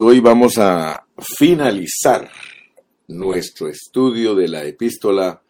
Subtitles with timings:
[0.00, 2.30] Hoy vamos a finalizar
[3.08, 5.42] nuestro estudio de la epístola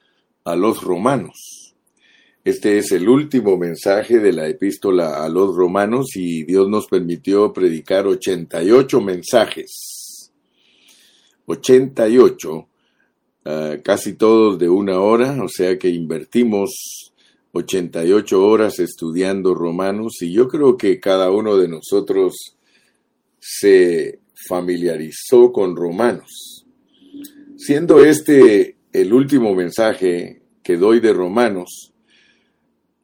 [0.43, 1.75] a los romanos.
[2.43, 7.53] Este es el último mensaje de la epístola a los romanos y Dios nos permitió
[7.53, 10.33] predicar 88 mensajes.
[11.45, 12.69] 88,
[13.45, 17.13] ah, casi todos de una hora, o sea que invertimos
[17.53, 22.57] 88 horas estudiando romanos y yo creo que cada uno de nosotros
[23.39, 26.67] se familiarizó con romanos.
[27.57, 31.93] Siendo este el último mensaje que doy de romanos,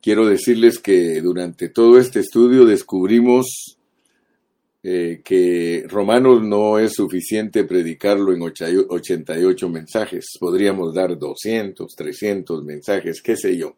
[0.00, 3.78] quiero decirles que durante todo este estudio descubrimos
[4.86, 10.26] eh, que Romanos no es suficiente predicarlo en 88 mensajes.
[10.38, 13.76] Podríamos dar 200, 300 mensajes, qué sé yo.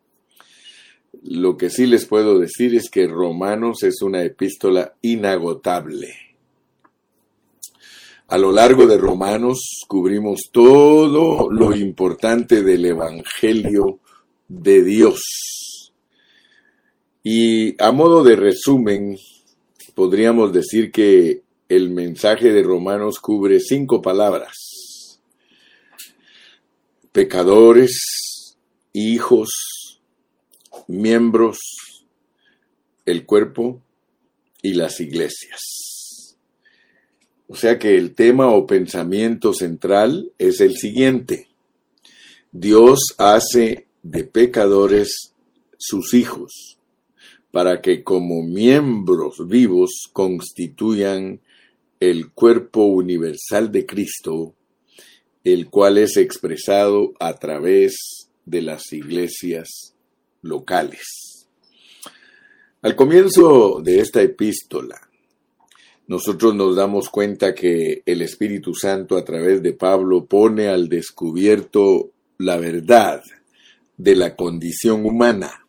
[1.22, 6.25] Lo que sí les puedo decir es que Romanos es una epístola inagotable.
[8.28, 14.00] A lo largo de Romanos cubrimos todo lo importante del Evangelio
[14.48, 15.92] de Dios.
[17.22, 19.16] Y a modo de resumen,
[19.94, 25.20] podríamos decir que el mensaje de Romanos cubre cinco palabras.
[27.12, 28.56] Pecadores,
[28.92, 30.00] hijos,
[30.88, 31.58] miembros,
[33.04, 33.80] el cuerpo
[34.62, 35.95] y las iglesias.
[37.48, 41.48] O sea que el tema o pensamiento central es el siguiente.
[42.50, 45.32] Dios hace de pecadores
[45.78, 46.78] sus hijos
[47.50, 51.40] para que como miembros vivos constituyan
[52.00, 54.54] el cuerpo universal de Cristo,
[55.44, 59.94] el cual es expresado a través de las iglesias
[60.42, 61.48] locales.
[62.82, 65.05] Al comienzo de esta epístola,
[66.08, 72.12] nosotros nos damos cuenta que el Espíritu Santo a través de Pablo pone al descubierto
[72.38, 73.22] la verdad
[73.96, 75.66] de la condición humana,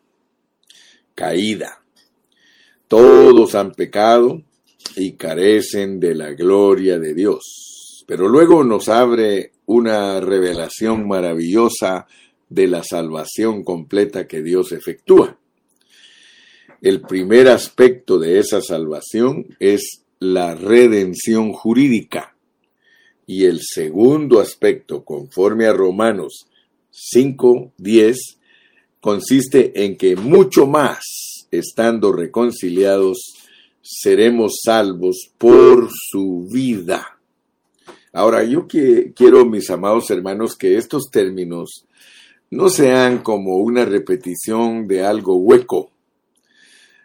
[1.14, 1.82] caída.
[2.86, 4.42] Todos han pecado
[4.96, 8.04] y carecen de la gloria de Dios.
[8.06, 12.06] Pero luego nos abre una revelación maravillosa
[12.48, 15.36] de la salvación completa que Dios efectúa.
[16.80, 22.36] El primer aspecto de esa salvación es la redención jurídica.
[23.26, 26.48] Y el segundo aspecto, conforme a Romanos
[26.90, 28.38] 5, 10,
[29.00, 33.18] consiste en que mucho más, estando reconciliados,
[33.82, 37.18] seremos salvos por su vida.
[38.12, 41.86] Ahora, yo que, quiero, mis amados hermanos, que estos términos
[42.50, 45.92] no sean como una repetición de algo hueco,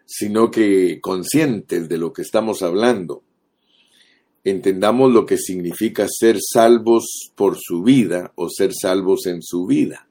[0.05, 3.23] sino que conscientes de lo que estamos hablando,
[4.43, 10.07] entendamos lo que significa ser salvos por su vida o ser salvos en su vida.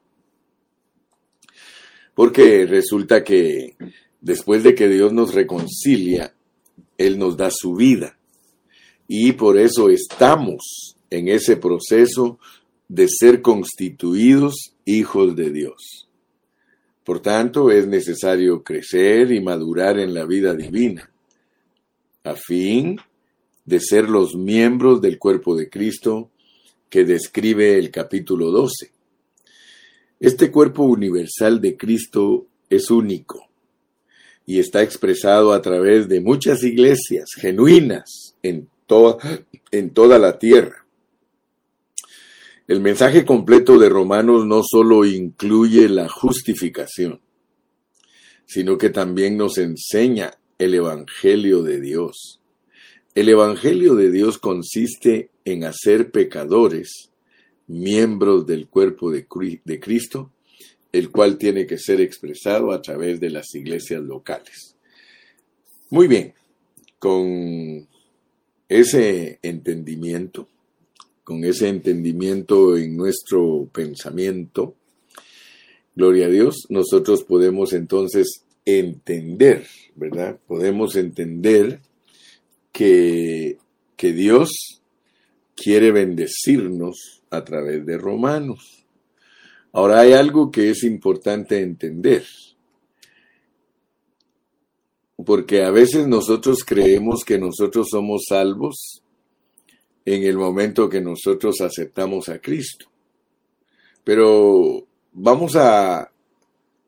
[2.15, 3.75] Porque resulta que
[4.21, 6.33] después de que Dios nos reconcilia,
[6.97, 8.17] Él nos da su vida.
[9.07, 12.39] Y por eso estamos en ese proceso
[12.87, 16.09] de ser constituidos hijos de Dios.
[17.03, 21.09] Por tanto, es necesario crecer y madurar en la vida divina,
[22.23, 22.97] a fin
[23.65, 26.29] de ser los miembros del cuerpo de Cristo
[26.89, 28.91] que describe el capítulo 12.
[30.19, 33.49] Este cuerpo universal de Cristo es único
[34.45, 38.69] y está expresado a través de muchas iglesias genuinas en,
[39.71, 40.82] en toda la tierra.
[42.65, 47.19] El mensaje completo de Romanos no solo incluye la justificación,
[48.45, 52.39] sino que también nos enseña el Evangelio de Dios.
[53.15, 57.11] El Evangelio de Dios consiste en hacer pecadores
[57.67, 60.31] miembros del cuerpo de, Cristo,
[60.93, 64.77] el cual tiene que ser expresado a través de las iglesias locales.
[65.89, 66.33] Muy bien,
[66.97, 67.87] con
[68.69, 70.47] ese entendimiento,
[71.23, 74.75] con ese entendimiento en nuestro pensamiento,
[75.95, 79.65] gloria a Dios, nosotros podemos entonces entender,
[79.95, 80.37] ¿verdad?
[80.47, 81.81] Podemos entender
[82.71, 83.57] que,
[83.95, 84.81] que Dios
[85.55, 88.85] quiere bendecirnos a través de Romanos.
[89.71, 92.23] Ahora hay algo que es importante entender,
[95.25, 99.02] porque a veces nosotros creemos que nosotros somos salvos
[100.05, 102.87] en el momento que nosotros aceptamos a Cristo.
[104.03, 106.11] Pero vamos a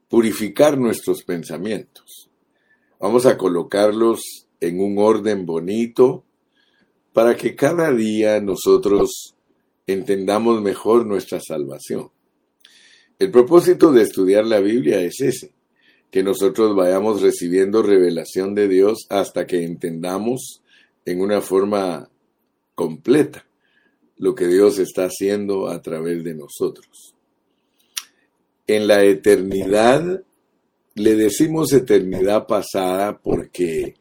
[0.09, 2.29] purificar nuestros pensamientos.
[3.00, 6.23] Vamos a colocarlos en un orden bonito
[7.13, 9.35] para que cada día nosotros
[9.88, 12.09] entendamos mejor nuestra salvación.
[13.18, 15.53] El propósito de estudiar la Biblia es ese,
[16.11, 20.61] que nosotros vayamos recibiendo revelación de Dios hasta que entendamos
[21.06, 22.09] en una forma
[22.75, 23.45] completa
[24.18, 27.16] lo que Dios está haciendo a través de nosotros.
[28.68, 30.24] En la eternidad,
[30.95, 33.95] le decimos eternidad pasada porque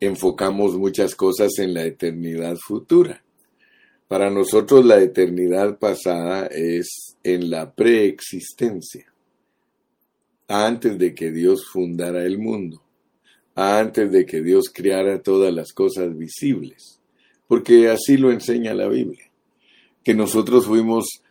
[0.00, 3.22] enfocamos muchas cosas en la eternidad futura.
[4.08, 9.12] Para nosotros la eternidad pasada es en la preexistencia,
[10.48, 12.82] antes de que Dios fundara el mundo,
[13.54, 16.95] antes de que Dios creara todas las cosas visibles,
[17.48, 19.30] porque así lo enseña la Biblia,
[20.02, 21.22] que nosotros fuimos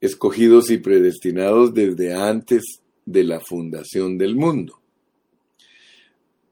[0.00, 4.80] escogidos y predestinados desde antes de la fundación del mundo.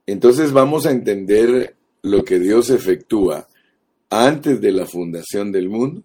[0.06, 3.48] Entonces vamos a entender lo que Dios efectúa
[4.10, 6.02] antes de la fundación del mundo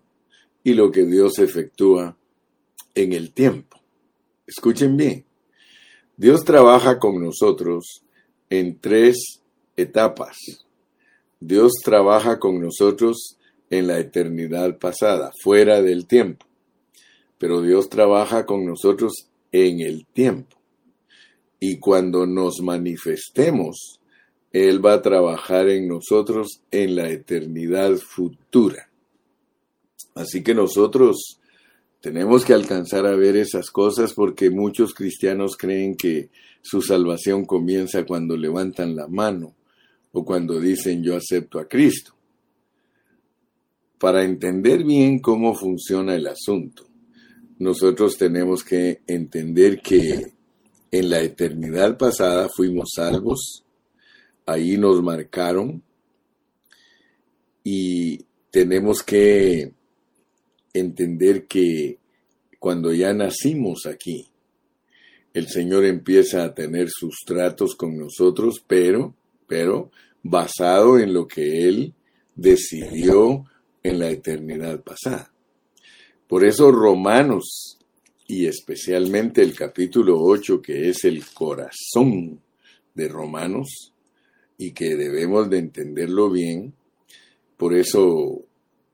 [0.63, 2.18] y lo que Dios efectúa
[2.95, 3.80] en el tiempo.
[4.45, 5.25] Escuchen bien,
[6.18, 8.04] Dios trabaja con nosotros
[8.50, 9.42] en tres
[9.75, 10.38] etapas.
[11.45, 13.38] Dios trabaja con nosotros
[13.69, 16.45] en la eternidad pasada, fuera del tiempo.
[17.38, 20.56] Pero Dios trabaja con nosotros en el tiempo
[21.60, 24.00] y cuando nos manifestemos,
[24.54, 28.90] Él va a trabajar en nosotros en la eternidad futura.
[30.16, 31.42] Así que nosotros
[32.00, 36.30] tenemos que alcanzar a ver esas cosas porque muchos cristianos creen que
[36.62, 39.54] su salvación comienza cuando levantan la mano
[40.13, 42.13] o cuando dicen yo acepto a Cristo.
[44.00, 46.88] Para entender bien cómo funciona el asunto,
[47.60, 50.33] nosotros tenemos que entender que
[50.92, 53.63] en la eternidad pasada fuimos salvos,
[54.45, 55.81] ahí nos marcaron
[57.63, 59.71] y tenemos que
[60.74, 61.98] entender que
[62.59, 64.27] cuando ya nacimos aquí,
[65.33, 69.16] el Señor empieza a tener sus tratos con nosotros, pero,
[69.48, 69.92] pero
[70.22, 71.94] basado en lo que Él
[72.36, 73.45] decidió
[73.84, 75.31] en la eternidad pasada.
[76.28, 77.78] Por eso Romanos
[78.28, 82.42] y especialmente el capítulo 8, que es el corazón
[82.94, 83.94] de Romanos
[84.57, 86.74] y que debemos de entenderlo bien.
[87.57, 88.45] Por eso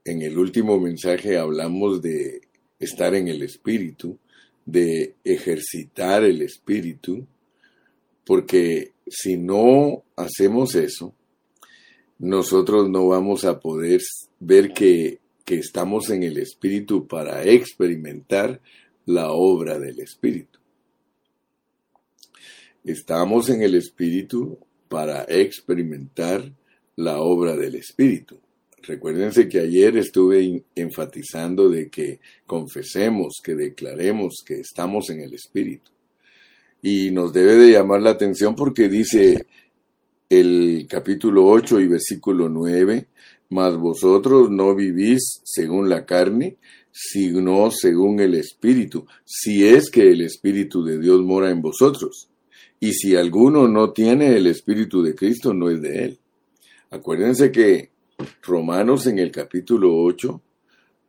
[0.04, 2.42] en el último mensaje hablamos de
[2.80, 4.18] estar en el espíritu,
[4.66, 7.26] de ejercitar el espíritu,
[8.30, 11.16] porque si no hacemos eso,
[12.20, 14.02] nosotros no vamos a poder
[14.40, 18.62] ver que, que estamos en el espíritu para experimentar
[19.08, 20.60] la obra del Espíritu.
[22.84, 26.54] Estamos en el Espíritu para experimentar
[26.98, 28.40] la obra del Espíritu.
[28.84, 35.90] Recuérdense que ayer estuve enfatizando de que confesemos, que declaremos que estamos en el Espíritu.
[36.82, 39.48] Y nos debe de llamar la atención porque dice
[40.30, 43.08] el capítulo 8 y versículo 9,
[43.50, 46.58] mas vosotros no vivís según la carne,
[46.92, 52.30] sino según el Espíritu, si es que el Espíritu de Dios mora en vosotros.
[52.80, 56.20] Y si alguno no tiene el Espíritu de Cristo, no es de él.
[56.92, 57.92] Acuérdense que
[58.42, 60.42] Romanos en el capítulo 8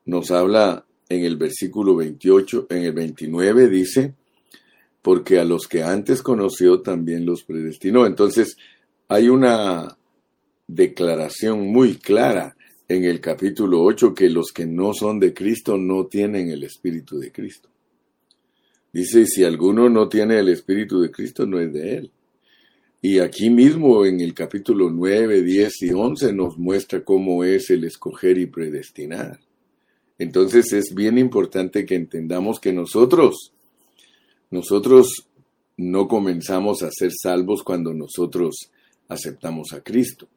[0.07, 4.15] nos habla en el versículo 28, en el 29 dice,
[5.03, 8.07] porque a los que antes conoció también los predestinó.
[8.07, 8.57] Entonces,
[9.09, 9.97] hay una
[10.67, 12.57] declaración muy clara
[12.89, 17.19] en el capítulo 8 que los que no son de Cristo no tienen el Espíritu
[17.19, 17.69] de Cristo.
[18.93, 22.11] Dice, si alguno no tiene el Espíritu de Cristo, no es de él.
[23.03, 27.85] Y aquí mismo en el capítulo 9, 10 y 11 nos muestra cómo es el
[27.85, 29.41] escoger y predestinar.
[30.19, 33.55] Entonces es bien importante que entendamos que nosotros,
[34.51, 35.29] nosotros
[35.77, 38.71] no comenzamos a ser salvos cuando nosotros
[39.09, 40.29] aceptamos a Cristo.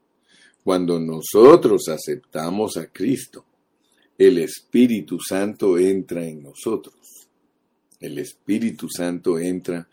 [0.63, 3.46] Cuando nosotros aceptamos a Cristo,
[4.17, 6.96] el Espíritu Santo entra en nosotros.
[8.00, 9.88] El Espíritu Santo entra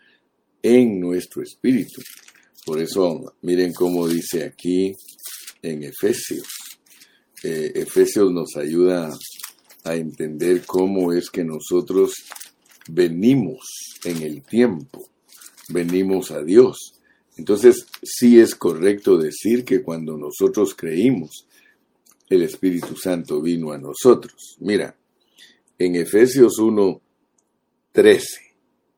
[0.61, 2.01] en nuestro espíritu.
[2.65, 4.93] Por eso, miren cómo dice aquí
[5.61, 6.47] en Efesios.
[7.43, 9.09] Eh, Efesios nos ayuda
[9.83, 12.13] a entender cómo es que nosotros
[12.93, 13.65] venimos
[14.03, 15.07] en el tiempo,
[15.69, 16.95] venimos a Dios.
[17.37, 21.47] Entonces, sí es correcto decir que cuando nosotros creímos,
[22.29, 24.57] el Espíritu Santo vino a nosotros.
[24.59, 24.95] Mira,
[25.77, 27.01] en Efesios 1,
[27.91, 28.25] 13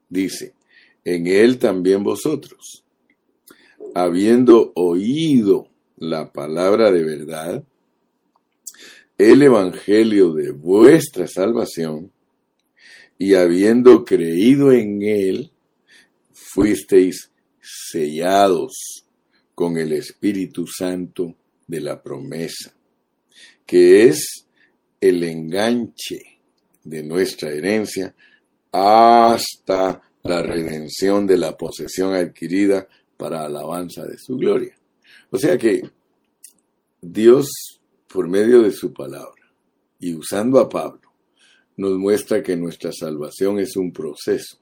[0.09, 0.53] dice,
[1.03, 2.83] en él también vosotros,
[3.95, 7.63] habiendo oído la palabra de verdad,
[9.17, 12.11] el Evangelio de vuestra salvación,
[13.17, 15.51] y habiendo creído en él,
[16.33, 19.05] fuisteis sellados
[19.55, 21.35] con el Espíritu Santo
[21.67, 22.73] de la promesa,
[23.65, 24.45] que es
[24.99, 26.39] el enganche
[26.83, 28.13] de nuestra herencia
[28.71, 34.75] hasta la redención de la posesión adquirida para alabanza de su gloria.
[35.29, 35.81] O sea que
[37.01, 37.47] Dios,
[38.07, 39.51] por medio de su palabra
[39.99, 41.02] y usando a Pablo,
[41.77, 44.57] nos muestra que nuestra salvación es un proceso.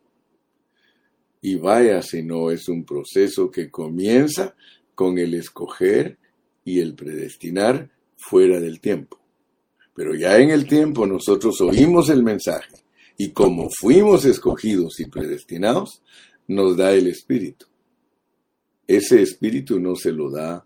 [1.41, 4.55] Y vaya si no es un proceso que comienza
[4.95, 6.17] con el escoger
[6.63, 9.19] y el predestinar fuera del tiempo.
[9.95, 12.75] Pero ya en el tiempo nosotros oímos el mensaje
[13.17, 16.01] y como fuimos escogidos y predestinados,
[16.47, 17.65] nos da el Espíritu.
[18.87, 20.65] Ese Espíritu no se lo da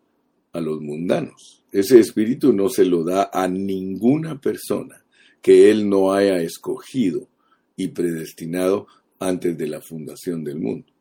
[0.52, 1.64] a los mundanos.
[1.72, 5.05] Ese Espíritu no se lo da a ninguna persona
[5.46, 7.28] que Él no haya escogido
[7.76, 8.88] y predestinado
[9.20, 10.92] antes de la fundación del mundo.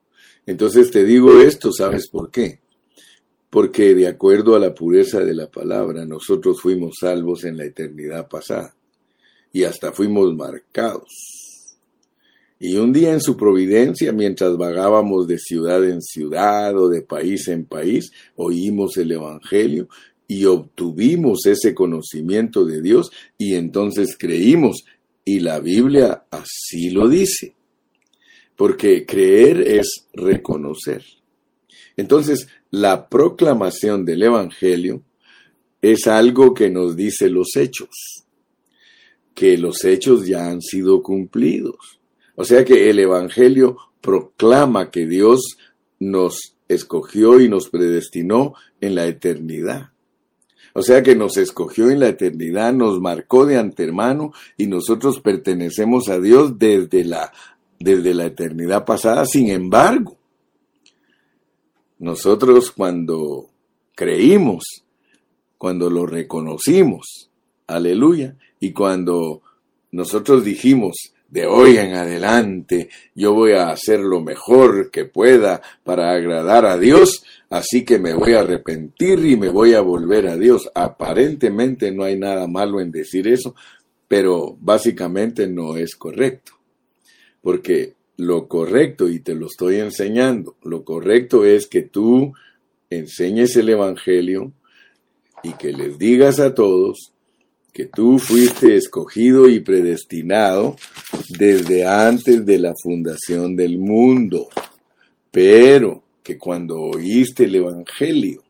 [0.44, 2.60] Entonces te digo esto, ¿sabes por qué?
[3.48, 8.28] Porque de acuerdo a la pureza de la palabra, nosotros fuimos salvos en la eternidad
[8.28, 8.76] pasada
[9.50, 11.78] y hasta fuimos marcados.
[12.58, 17.48] Y un día en su providencia, mientras vagábamos de ciudad en ciudad o de país
[17.48, 19.88] en país, oímos el Evangelio
[20.26, 24.84] y obtuvimos ese conocimiento de Dios y entonces creímos.
[25.24, 27.54] Y la Biblia así lo dice.
[28.56, 31.04] Porque creer es reconocer.
[31.96, 35.02] Entonces, la proclamación del Evangelio
[35.80, 38.24] es algo que nos dice los hechos,
[39.34, 42.00] que los hechos ya han sido cumplidos.
[42.36, 45.56] O sea que el Evangelio proclama que Dios
[45.98, 49.93] nos escogió y nos predestinó en la eternidad.
[50.76, 56.08] O sea que nos escogió en la eternidad, nos marcó de antemano y nosotros pertenecemos
[56.08, 57.32] a Dios desde la,
[57.78, 59.24] desde la eternidad pasada.
[59.24, 60.16] Sin embargo,
[62.00, 63.50] nosotros cuando
[63.94, 64.64] creímos,
[65.58, 67.30] cuando lo reconocimos,
[67.68, 69.42] aleluya, y cuando
[69.92, 76.12] nosotros dijimos, de hoy en adelante yo voy a hacer lo mejor que pueda para
[76.12, 80.36] agradar a Dios, así que me voy a arrepentir y me voy a volver a
[80.36, 80.70] Dios.
[80.76, 83.56] Aparentemente no hay nada malo en decir eso,
[84.06, 86.52] pero básicamente no es correcto.
[87.42, 92.32] Porque lo correcto, y te lo estoy enseñando, lo correcto es que tú
[92.90, 94.52] enseñes el Evangelio
[95.42, 97.13] y que les digas a todos
[97.74, 100.76] que tú fuiste escogido y predestinado
[101.28, 104.48] desde antes de la fundación del mundo,
[105.32, 108.44] pero que cuando oíste el Evangelio,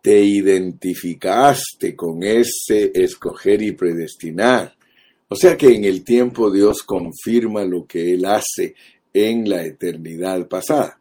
[0.00, 4.74] te identificaste con ese escoger y predestinar.
[5.28, 8.74] O sea que en el tiempo Dios confirma lo que Él hace
[9.12, 10.98] en la eternidad pasada.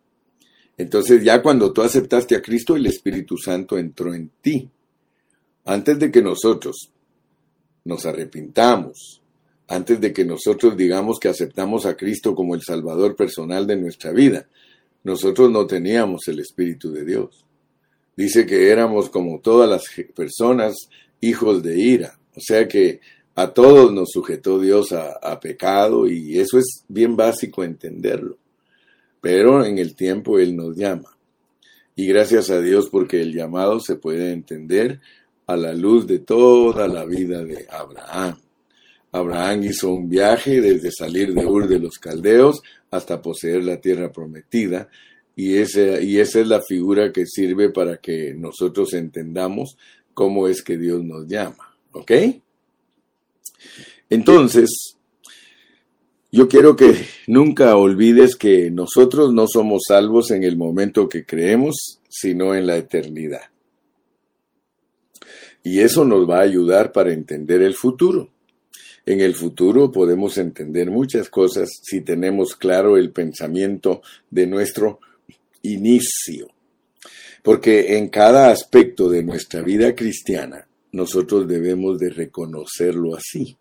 [0.77, 4.69] Entonces ya cuando tú aceptaste a Cristo, el Espíritu Santo entró en ti.
[5.63, 6.91] Antes de que nosotros
[7.83, 9.21] nos arrepintamos,
[9.67, 14.11] antes de que nosotros digamos que aceptamos a Cristo como el Salvador personal de nuestra
[14.11, 14.47] vida,
[15.03, 17.45] nosotros no teníamos el Espíritu de Dios.
[18.15, 19.83] Dice que éramos como todas las
[20.13, 20.75] personas
[21.21, 22.19] hijos de ira.
[22.35, 22.99] O sea que
[23.35, 28.37] a todos nos sujetó Dios a, a, pecado y eso es bien básico entenderlo.
[29.21, 31.17] Pero en el tiempo Él nos llama.
[31.95, 34.99] Y gracias a Dios porque el llamado se puede entender
[35.53, 38.37] a la luz de toda la vida de Abraham.
[39.11, 44.11] Abraham hizo un viaje desde salir de Ur de los Caldeos hasta poseer la tierra
[44.11, 44.89] prometida
[45.35, 49.77] y, ese, y esa es la figura que sirve para que nosotros entendamos
[50.13, 51.75] cómo es que Dios nos llama.
[51.93, 52.11] ¿Ok?
[54.09, 54.97] Entonces,
[56.31, 61.99] yo quiero que nunca olvides que nosotros no somos salvos en el momento que creemos,
[62.09, 63.50] sino en la eternidad.
[65.63, 68.29] Y eso nos va a ayudar para entender el futuro.
[69.05, 74.99] En el futuro podemos entender muchas cosas si tenemos claro el pensamiento de nuestro
[75.63, 76.49] inicio.
[77.43, 83.57] Porque en cada aspecto de nuestra vida cristiana nosotros debemos de reconocerlo así.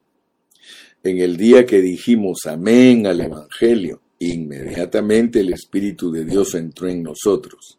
[1.02, 7.02] En el día que dijimos amén al Evangelio, inmediatamente el Espíritu de Dios entró en
[7.02, 7.78] nosotros.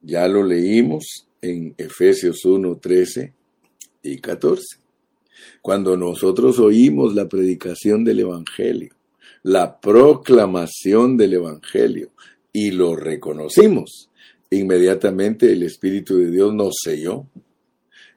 [0.00, 3.32] Ya lo leímos en Efesios 1, 13
[4.02, 4.64] y 14.
[5.62, 8.94] Cuando nosotros oímos la predicación del Evangelio,
[9.42, 12.10] la proclamación del Evangelio
[12.52, 14.10] y lo reconocimos,
[14.50, 17.26] inmediatamente el Espíritu de Dios nos selló.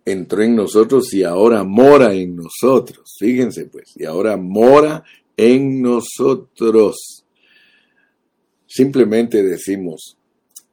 [0.03, 3.17] entró en nosotros y ahora mora en nosotros.
[3.19, 5.03] Fíjense pues, y ahora mora
[5.37, 7.23] en nosotros.
[8.65, 10.17] Simplemente decimos,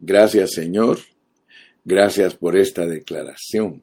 [0.01, 0.99] gracias Señor,
[1.89, 3.83] gracias por esta declaración.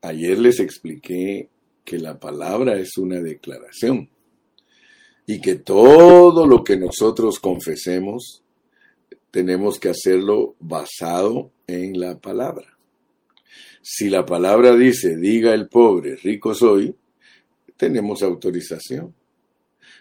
[0.00, 1.50] Ayer les expliqué
[1.84, 4.08] que la palabra es una declaración
[5.26, 8.42] y que todo lo que nosotros confesemos
[9.30, 12.78] tenemos que hacerlo basado en la palabra.
[13.82, 16.94] Si la palabra dice, diga el pobre, rico soy,
[17.76, 19.14] tenemos autorización.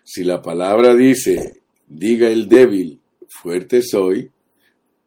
[0.06, 4.32] Si la palabra dice, diga el débil, fuerte soy,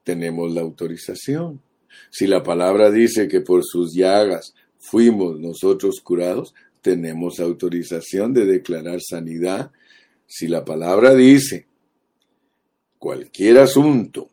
[0.02, 1.63] tenemos la autorización.
[2.10, 9.00] Si la palabra dice que por sus llagas fuimos nosotros curados, tenemos autorización de declarar
[9.00, 9.72] sanidad.
[10.26, 11.66] Si la palabra dice
[12.98, 14.30] cualquier asunto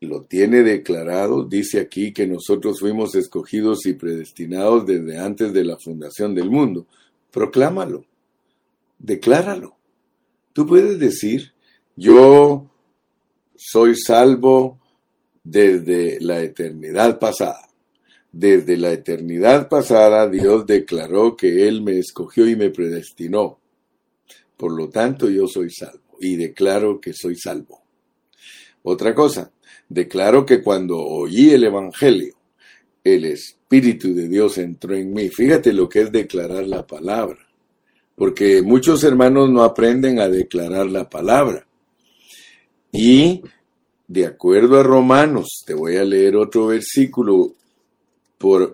[0.00, 5.76] lo tiene declarado, dice aquí que nosotros fuimos escogidos y predestinados desde antes de la
[5.76, 6.86] fundación del mundo.
[7.32, 8.04] Proclámalo,
[8.98, 9.76] decláralo.
[10.52, 11.52] Tú puedes decir,
[11.96, 12.70] yo
[13.56, 14.77] soy salvo
[15.50, 17.68] desde la eternidad pasada.
[18.30, 23.58] Desde la eternidad pasada Dios declaró que Él me escogió y me predestinó.
[24.56, 27.82] Por lo tanto, yo soy salvo y declaro que soy salvo.
[28.82, 29.50] Otra cosa,
[29.88, 32.34] declaro que cuando oí el Evangelio,
[33.02, 35.30] el Espíritu de Dios entró en mí.
[35.30, 37.38] Fíjate lo que es declarar la palabra,
[38.16, 41.66] porque muchos hermanos no aprenden a declarar la palabra.
[42.92, 43.42] Y
[44.08, 47.52] de acuerdo a Romanos, te voy a leer otro versículo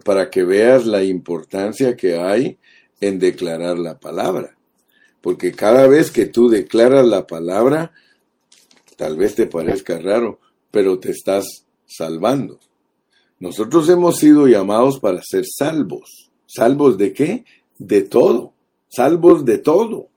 [0.04, 2.58] para que veas la importancia que hay
[3.00, 4.56] en declarar la palabra.
[5.20, 7.92] Porque cada vez que tú declaras la palabra,
[8.96, 10.38] tal vez te parezca raro,
[10.70, 12.60] pero te estás salvando.
[13.40, 16.30] Nosotros hemos sido llamados para ser salvos.
[16.46, 17.44] ¿Salvos de qué?
[17.78, 18.52] De todo.
[18.88, 20.10] Salvos de todo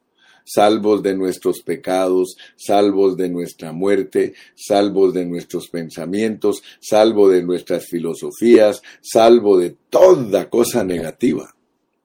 [0.47, 7.85] salvos de nuestros pecados, salvos de nuestra muerte, salvos de nuestros pensamientos, salvo de nuestras
[7.85, 11.53] filosofías, salvo de toda cosa negativa.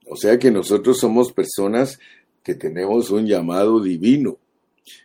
[0.07, 1.99] O sea que nosotros somos personas
[2.43, 4.39] que tenemos un llamado divino.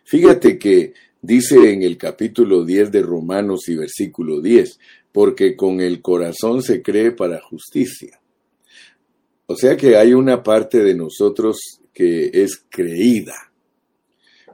[0.04, 4.78] Fíjate que dice en el capítulo 10 de Romanos y versículo 10,
[5.12, 8.20] porque con el corazón se cree para justicia.
[9.46, 13.50] O sea que hay una parte de nosotros que es creída,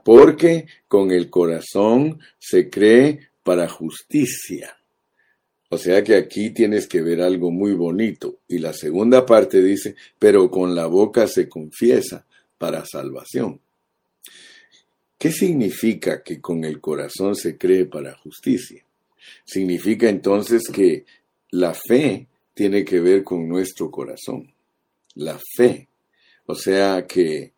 [0.03, 4.75] porque con el corazón se cree para justicia.
[5.69, 8.39] O sea que aquí tienes que ver algo muy bonito.
[8.47, 12.25] Y la segunda parte dice, pero con la boca se confiesa
[12.57, 13.59] para salvación.
[15.15, 18.83] ¿Qué significa que con el corazón se cree para justicia?
[19.43, 21.05] Significa entonces que
[21.51, 24.51] la fe tiene que ver con nuestro corazón.
[25.13, 25.89] La fe
[26.45, 27.53] o sea que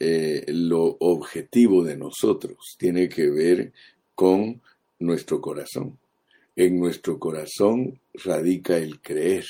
[0.00, 3.72] eh, lo objetivo de nosotros tiene que ver
[4.14, 4.60] con
[4.98, 5.98] nuestro corazón.
[6.56, 9.44] En nuestro corazón radica el creer.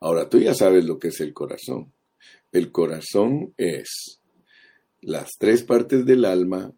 [0.00, 1.92] Ahora tú ya sabes lo que es el corazón.
[2.52, 4.20] El corazón es
[5.00, 6.72] las tres partes del alma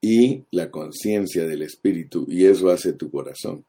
[0.00, 3.64] y la conciencia del espíritu, y eso hace tu corazón.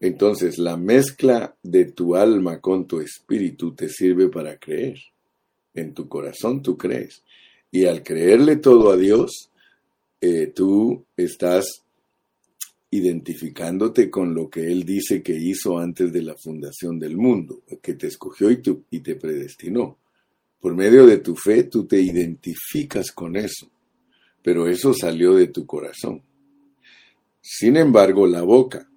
[0.00, 5.11] Entonces, la mezcla de tu alma con tu espíritu te sirve para creer
[5.74, 7.22] en tu corazón tú crees.
[7.70, 9.50] Y al creerle todo a Dios,
[10.20, 11.66] eh, tú estás
[12.90, 17.94] identificándote con lo que Él dice que hizo antes de la fundación del mundo, que
[17.94, 19.98] te escogió y, y te predestinó.
[20.60, 23.70] Por medio de tu fe tú te identificas con eso,
[24.42, 26.22] pero eso salió de tu corazón.
[27.40, 28.88] Sin embargo, la boca,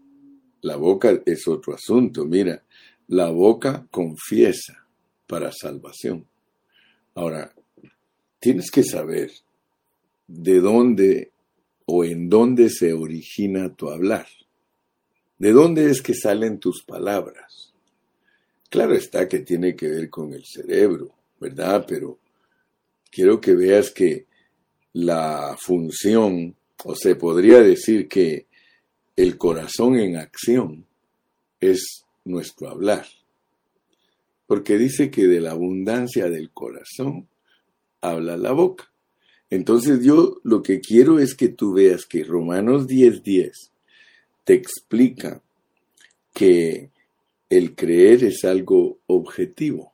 [0.61, 2.25] la boca es otro asunto.
[2.25, 2.63] Mira,
[3.07, 4.85] la boca confiesa
[5.25, 6.27] para salvación.
[7.15, 7.53] Ahora,
[8.39, 9.31] tienes que saber
[10.27, 11.31] de dónde
[11.85, 14.27] o en dónde se origina tu hablar.
[15.37, 17.73] ¿De dónde es que salen tus palabras?
[18.69, 21.85] Claro está que tiene que ver con el cerebro, ¿verdad?
[21.87, 22.19] Pero
[23.09, 24.25] quiero que veas que
[24.91, 28.47] la función, o se podría decir que
[29.15, 30.85] el corazón en acción
[31.61, 33.05] es nuestro hablar
[34.47, 37.27] porque dice que de la abundancia del corazón
[38.01, 38.91] habla la boca.
[39.49, 43.71] Entonces yo lo que quiero es que tú veas que Romanos 10:10
[44.43, 45.41] te explica
[46.33, 46.89] que
[47.49, 49.93] el creer es algo objetivo,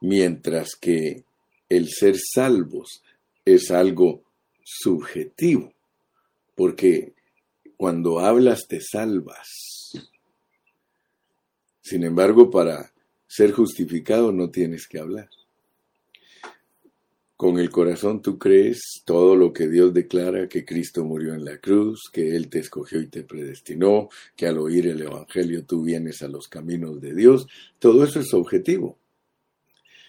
[0.00, 1.24] mientras que
[1.68, 3.02] el ser salvos
[3.44, 4.22] es algo
[4.62, 5.72] subjetivo,
[6.54, 7.14] porque
[7.76, 9.92] cuando hablas te salvas.
[11.80, 12.92] Sin embargo, para
[13.26, 15.28] ser justificado no tienes que hablar.
[17.36, 21.58] Con el corazón tú crees todo lo que Dios declara, que Cristo murió en la
[21.58, 26.22] cruz, que Él te escogió y te predestinó, que al oír el Evangelio tú vienes
[26.22, 27.46] a los caminos de Dios.
[27.78, 28.96] Todo eso es objetivo.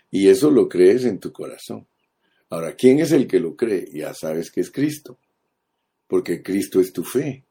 [0.10, 1.86] Y eso lo crees en tu corazón.
[2.50, 3.90] Ahora, ¿quién es el que lo cree?
[3.92, 5.18] Ya sabes que es Cristo,
[6.08, 7.44] porque Cristo es tu fe.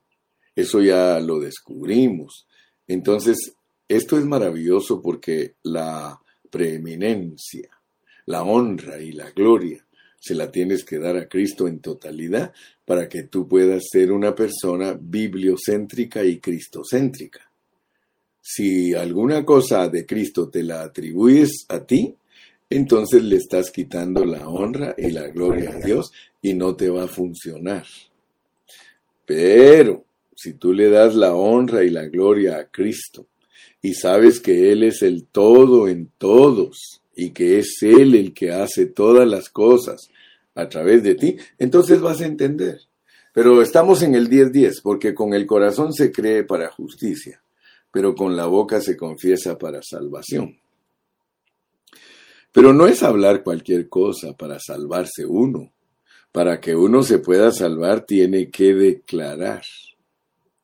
[0.54, 2.46] Eso ya lo descubrimos.
[2.88, 3.55] Entonces,
[3.88, 6.20] esto es maravilloso porque la
[6.50, 7.70] preeminencia,
[8.26, 9.84] la honra y la gloria
[10.18, 12.52] se la tienes que dar a Cristo en totalidad
[12.84, 17.48] para que tú puedas ser una persona bibliocéntrica y cristocéntrica.
[18.40, 22.16] Si alguna cosa de Cristo te la atribuyes a ti,
[22.68, 26.10] entonces le estás quitando la honra y la gloria a Dios
[26.42, 27.86] y no te va a funcionar.
[29.24, 33.26] Pero si tú le das la honra y la gloria a Cristo
[33.86, 38.50] y sabes que Él es el todo en todos y que es Él el que
[38.50, 40.10] hace todas las cosas
[40.56, 42.80] a través de ti, entonces vas a entender.
[43.32, 47.40] Pero estamos en el 10-10, porque con el corazón se cree para justicia,
[47.92, 50.58] pero con la boca se confiesa para salvación.
[52.50, 55.72] Pero no es hablar cualquier cosa para salvarse uno.
[56.32, 59.62] Para que uno se pueda salvar tiene que declarar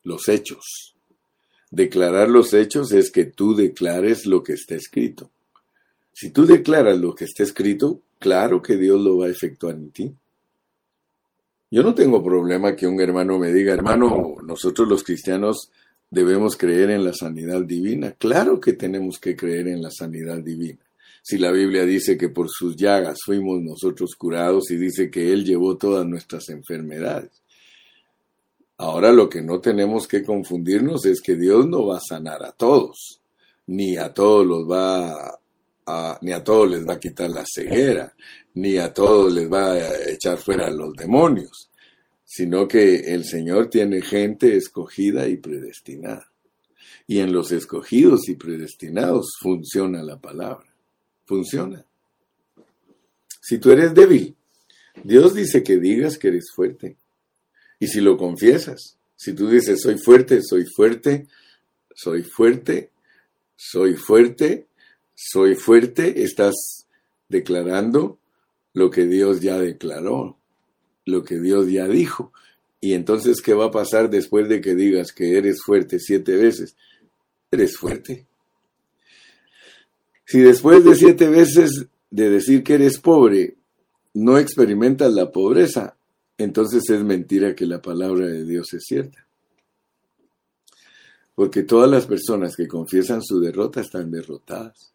[0.02, 0.91] los hechos.
[1.72, 5.30] Declarar los hechos es que tú declares lo que está escrito.
[6.12, 9.90] Si tú declaras lo que está escrito, claro que Dios lo va a efectuar en
[9.90, 10.14] ti.
[11.68, 15.72] Yo no tengo problema que un hermano me diga, hermano, nosotros los cristianos
[16.08, 18.12] debemos creer en la sanidad divina.
[18.12, 20.78] Claro que tenemos que creer en la sanidad divina
[21.22, 25.44] si la Biblia dice que por sus llagas fuimos nosotros curados y dice que Él
[25.44, 27.41] llevó todas nuestras enfermedades.
[28.82, 32.50] Ahora lo que no tenemos que confundirnos es que Dios no va a sanar a
[32.50, 33.20] todos,
[33.68, 35.38] ni a todos los va
[35.86, 38.12] a, ni a todos les va a quitar la ceguera,
[38.54, 41.70] ni a todos les va a echar fuera los demonios,
[42.24, 46.32] sino que el Señor tiene gente escogida y predestinada.
[47.06, 50.66] Y en los escogidos y predestinados funciona la palabra
[51.24, 51.86] funciona.
[53.40, 54.34] Si tú eres débil,
[55.04, 56.96] Dios dice que digas que eres fuerte.
[57.82, 61.26] Y si lo confiesas, si tú dices soy fuerte, soy fuerte,
[61.92, 62.90] soy fuerte,
[63.56, 64.68] soy fuerte,
[65.16, 66.86] soy fuerte, estás
[67.28, 68.20] declarando
[68.72, 70.36] lo que Dios ya declaró,
[71.06, 72.32] lo que Dios ya dijo.
[72.80, 76.76] Y entonces, ¿qué va a pasar después de que digas que eres fuerte siete veces?
[77.50, 78.26] Eres fuerte.
[80.24, 83.56] Si después de siete veces de decir que eres pobre,
[84.14, 85.96] no experimentas la pobreza,
[86.42, 89.26] entonces es mentira que la palabra de Dios es cierta.
[91.35, 94.92] Porque todas las personas que confiesan su derrota están derrotadas.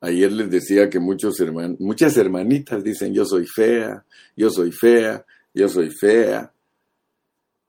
[0.00, 4.04] Ayer les decía que muchas hermanitas dicen yo soy fea,
[4.36, 6.52] yo soy fea, yo soy fea.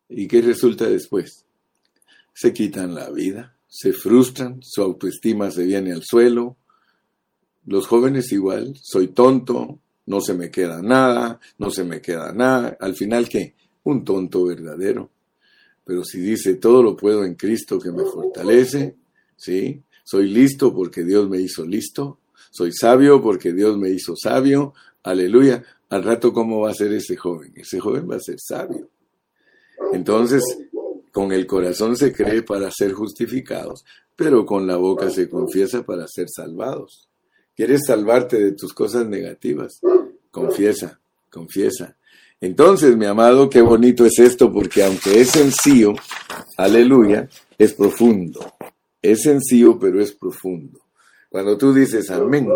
[0.09, 1.45] ¿Y qué resulta después?
[2.33, 6.57] Se quitan la vida, se frustran, su autoestima se viene al suelo,
[7.65, 12.77] los jóvenes igual, soy tonto, no se me queda nada, no se me queda nada.
[12.79, 13.55] Al final, ¿qué?
[13.83, 15.11] Un tonto verdadero.
[15.83, 18.95] Pero si dice, todo lo puedo en Cristo que me fortalece,
[19.35, 19.83] ¿sí?
[20.03, 22.19] Soy listo porque Dios me hizo listo.
[22.49, 24.73] Soy sabio porque Dios me hizo sabio.
[25.03, 25.63] Aleluya.
[25.89, 27.53] Al rato, ¿cómo va a ser ese joven?
[27.55, 28.89] Ese joven va a ser sabio.
[29.93, 30.43] Entonces,
[31.11, 33.83] con el corazón se cree para ser justificados,
[34.15, 37.06] pero con la boca se confiesa para ser salvados.
[37.57, 39.81] ¿Quieres salvarte de tus cosas negativas?
[40.29, 40.99] Confiesa,
[41.31, 41.97] confiesa.
[42.39, 45.93] Entonces, mi amado, qué bonito es esto, porque aunque es sencillo,
[46.55, 48.53] aleluya, es profundo.
[49.01, 50.81] Es sencillo, pero es profundo.
[51.29, 52.47] Cuando tú dices amén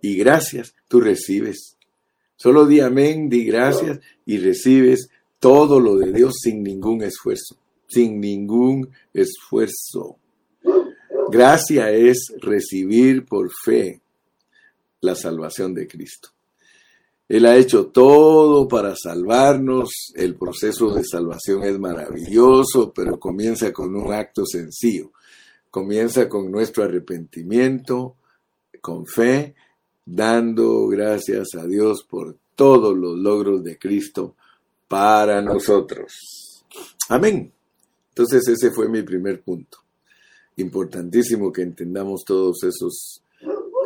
[0.00, 1.76] y gracias, tú recibes.
[2.34, 7.58] Solo di amén, di gracias y recibes todo lo de Dios sin ningún esfuerzo.
[7.86, 10.16] Sin ningún esfuerzo.
[11.30, 14.00] Gracia es recibir por fe
[15.00, 16.30] la salvación de Cristo.
[17.28, 20.12] Él ha hecho todo para salvarnos.
[20.16, 25.12] El proceso de salvación es maravilloso, pero comienza con un acto sencillo.
[25.70, 28.16] Comienza con nuestro arrepentimiento,
[28.80, 29.54] con fe,
[30.04, 34.34] dando gracias a Dios por todos los logros de Cristo
[34.88, 36.64] para nosotros.
[37.08, 37.52] Amén.
[38.08, 39.78] Entonces ese fue mi primer punto.
[40.56, 43.22] Importantísimo que entendamos todos esos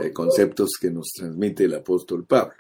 [0.01, 2.55] eh, conceptos que nos transmite el apóstol Pablo.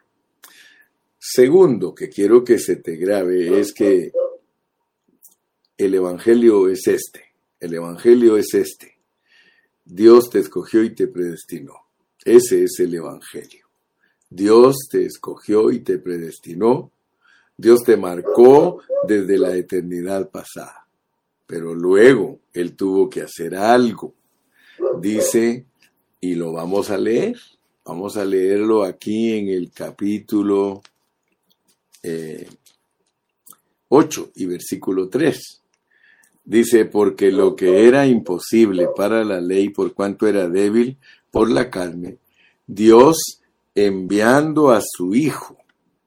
[1.18, 4.12] Segundo, que quiero que se te grabe, es que
[5.76, 7.34] el Evangelio es este.
[7.58, 8.98] El Evangelio es este.
[9.84, 11.74] Dios te escogió y te predestinó.
[12.24, 13.66] Ese es el Evangelio.
[14.28, 16.90] Dios te escogió y te predestinó.
[17.56, 20.86] Dios te marcó desde la eternidad pasada.
[21.46, 24.14] Pero luego Él tuvo que hacer algo.
[25.00, 25.66] Dice,
[26.24, 27.36] y lo vamos a leer.
[27.84, 30.82] Vamos a leerlo aquí en el capítulo
[32.02, 32.48] 8 eh,
[34.36, 35.60] y versículo 3.
[36.46, 40.96] Dice, porque lo que era imposible para la ley por cuanto era débil
[41.30, 42.16] por la carne,
[42.66, 43.42] Dios
[43.74, 45.58] enviando a su Hijo,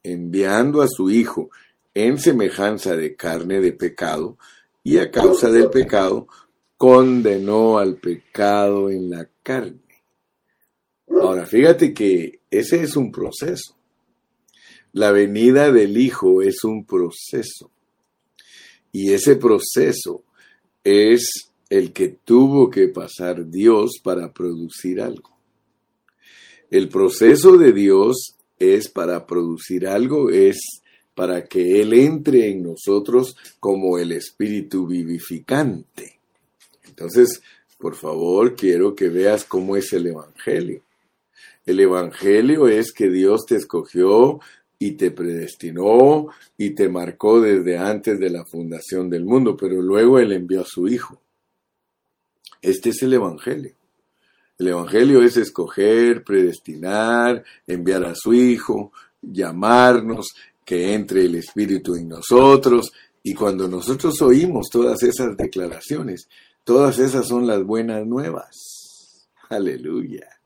[0.02, 1.52] enviando a su Hijo
[1.94, 4.38] en semejanza de carne de pecado,
[4.84, 6.28] y a causa del pecado,
[6.76, 9.87] condenó al pecado en la carne.
[11.10, 13.76] Ahora, fíjate que ese es un proceso.
[14.94, 17.72] La venida del Hijo es un proceso.
[18.92, 20.24] Y ese proceso
[20.84, 25.38] es el que tuvo que pasar Dios para producir algo.
[26.70, 30.82] El proceso de Dios es para producir algo, es
[31.14, 36.20] para que Él entre en nosotros como el Espíritu vivificante.
[36.86, 37.42] Entonces,
[37.78, 40.82] por favor, quiero que veas cómo es el Evangelio.
[41.68, 44.40] El Evangelio es que Dios te escogió
[44.80, 46.28] y te predestinó
[46.58, 50.66] y te marcó desde antes de la fundación del mundo, pero luego Él envió a
[50.66, 51.22] su Hijo.
[52.62, 53.74] Este es el Evangelio.
[54.58, 60.28] El Evangelio es escoger, predestinar, enviar a su Hijo, llamarnos,
[60.64, 62.94] que entre el Espíritu en nosotros.
[63.22, 66.30] Y cuando nosotros oímos todas esas declaraciones,
[66.64, 69.28] todas esas son las buenas nuevas.
[69.50, 70.37] Aleluya.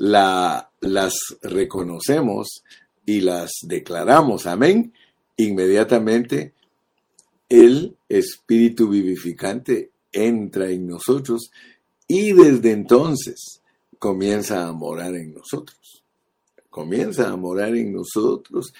[0.00, 2.64] La, las reconocemos
[3.04, 4.94] y las declaramos, amén,
[5.36, 6.54] inmediatamente
[7.50, 11.50] el Espíritu vivificante entra en nosotros
[12.08, 13.60] y desde entonces
[13.98, 16.02] comienza a morar en nosotros.
[16.70, 18.72] Comienza a morar en nosotros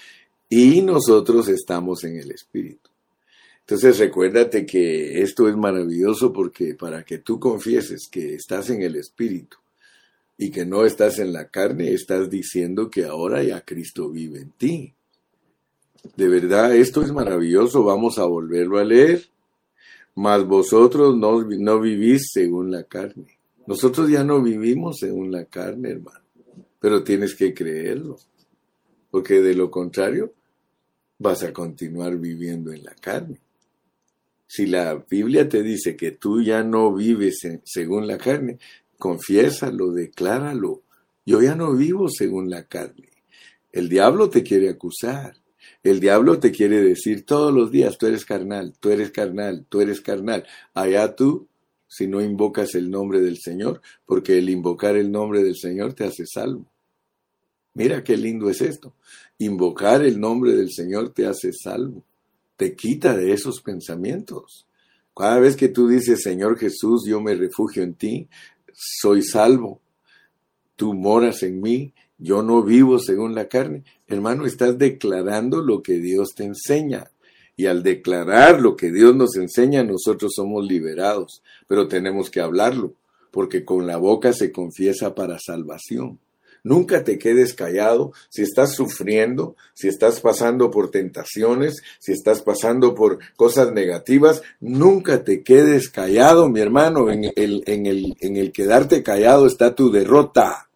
[0.49, 2.89] y nosotros estamos en el Espíritu.
[3.61, 8.97] Entonces recuérdate que esto es maravilloso porque para que tú confieses que estás en el
[8.97, 9.59] Espíritu
[10.43, 14.51] y que no estás en la carne, estás diciendo que ahora ya Cristo vive en
[14.53, 14.95] ti.
[16.17, 19.29] De verdad, esto es maravilloso, vamos a volverlo a leer.
[20.15, 23.37] Mas vosotros no, no vivís según la carne.
[23.67, 26.25] Nosotros ya no vivimos según la carne, hermano,
[26.81, 28.17] pero tienes que creerlo,
[29.11, 30.33] porque de lo contrario
[31.19, 33.37] vas a continuar viviendo en la carne.
[34.47, 38.59] Si la Biblia te dice que tú ya no vives según la carne,
[39.01, 40.83] confiésalo, decláralo.
[41.27, 43.09] Yo ya no vivo según la carne.
[43.73, 45.37] El diablo te quiere acusar.
[45.83, 49.81] El diablo te quiere decir todos los días, tú eres carnal, tú eres carnal, tú
[49.81, 50.47] eres carnal.
[50.75, 51.49] Allá tú,
[51.89, 56.05] si no invocas el nombre del Señor, porque el invocar el nombre del Señor te
[56.05, 56.71] hace salvo.
[57.75, 58.95] Mira qué lindo es esto.
[59.39, 62.05] Invocar el nombre del Señor te hace salvo.
[62.57, 64.67] Te quita de esos pensamientos.
[65.17, 68.29] Cada vez que tú dices, Señor Jesús, yo me refugio en ti,
[68.75, 69.81] soy salvo,
[70.77, 73.85] tú moras en mí, yo no vivo según la carne.
[74.07, 77.11] Hermano, estás declarando lo que Dios te enseña.
[77.57, 81.43] Y al declarar lo que Dios nos enseña, nosotros somos liberados.
[81.67, 82.95] Pero tenemos que hablarlo,
[83.31, 86.19] porque con la boca se confiesa para salvación.
[86.63, 92.95] Nunca te quedes callado si estás sufriendo, si estás pasando por tentaciones, si estás pasando
[92.95, 94.43] por cosas negativas.
[94.61, 97.11] Nunca te quedes callado, mi hermano.
[97.11, 100.69] En el, en el, en el quedarte callado está tu derrota.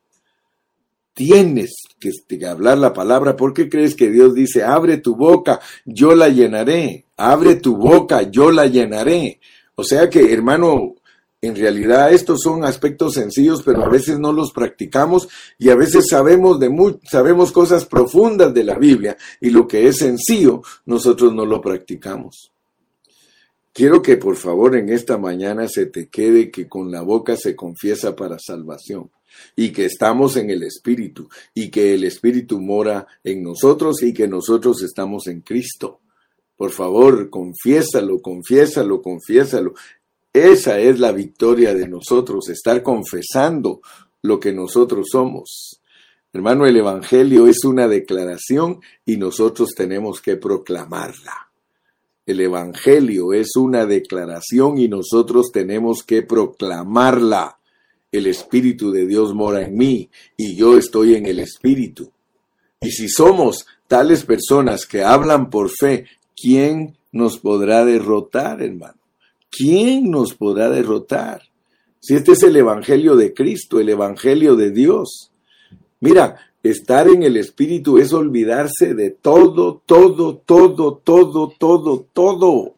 [1.12, 1.70] Tienes
[2.00, 2.10] que
[2.46, 3.36] hablar la palabra.
[3.36, 7.04] ¿Por qué crees que Dios dice, abre tu boca, yo la llenaré?
[7.16, 9.38] Abre tu boca, yo la llenaré.
[9.76, 10.96] O sea que, hermano,
[11.46, 15.28] en realidad estos son aspectos sencillos, pero a veces no los practicamos
[15.58, 16.70] y a veces sabemos de
[17.10, 22.52] sabemos cosas profundas de la Biblia y lo que es sencillo nosotros no lo practicamos.
[23.72, 27.56] Quiero que por favor en esta mañana se te quede que con la boca se
[27.56, 29.10] confiesa para salvación
[29.56, 34.28] y que estamos en el Espíritu y que el Espíritu mora en nosotros y que
[34.28, 36.00] nosotros estamos en Cristo.
[36.56, 39.74] Por favor, confiésalo, confiésalo, confiésalo.
[40.34, 43.80] Esa es la victoria de nosotros, estar confesando
[44.22, 45.80] lo que nosotros somos.
[46.32, 51.50] Hermano, el Evangelio es una declaración y nosotros tenemos que proclamarla.
[52.26, 57.60] El Evangelio es una declaración y nosotros tenemos que proclamarla.
[58.10, 62.10] El Espíritu de Dios mora en mí y yo estoy en el Espíritu.
[62.80, 69.03] Y si somos tales personas que hablan por fe, ¿quién nos podrá derrotar, hermano?
[69.56, 71.42] ¿Quién nos podrá derrotar?
[72.00, 75.30] Si este es el Evangelio de Cristo, el Evangelio de Dios.
[76.00, 82.74] Mira, estar en el Espíritu es olvidarse de todo, todo, todo, todo, todo, todo.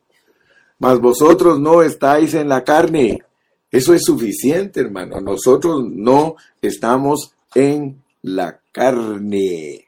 [0.79, 3.23] Mas vosotros no estáis en la carne.
[3.71, 5.21] Eso es suficiente, hermano.
[5.21, 9.87] Nosotros no estamos en la carne.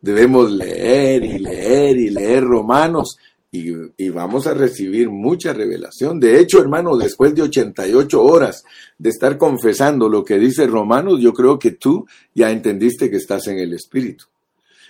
[0.00, 3.16] Debemos leer y leer y leer Romanos
[3.54, 6.18] y, vamos a recibir mucha revelación.
[6.18, 8.64] De hecho, hermano, después de 88 horas
[8.96, 13.48] de estar confesando lo que dice Romanos, yo creo que tú ya entendiste que estás
[13.48, 14.24] en el Espíritu.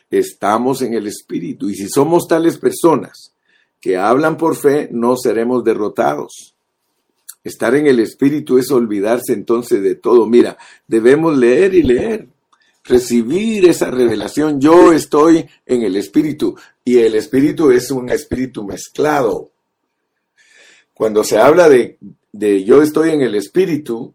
[0.09, 1.69] Estamos en el Espíritu.
[1.69, 3.35] Y si somos tales personas
[3.81, 6.55] que hablan por fe, no seremos derrotados.
[7.43, 10.25] Estar en el Espíritu es olvidarse entonces de todo.
[10.27, 12.29] Mira, debemos leer y leer
[12.85, 14.61] recibir esa revelación.
[14.61, 19.51] Yo estoy en el Espíritu y el Espíritu es un Espíritu mezclado.
[20.95, 21.99] Cuando se habla de,
[22.33, 24.15] de yo estoy en el Espíritu,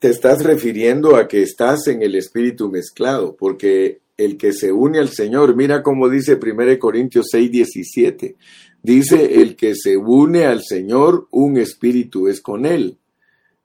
[0.00, 4.98] te estás refiriendo a que estás en el Espíritu mezclado, porque el que se une
[4.98, 8.36] al Señor, mira cómo dice 1 Corintios 6, 17,
[8.82, 12.98] dice el que se une al Señor, un espíritu es con él.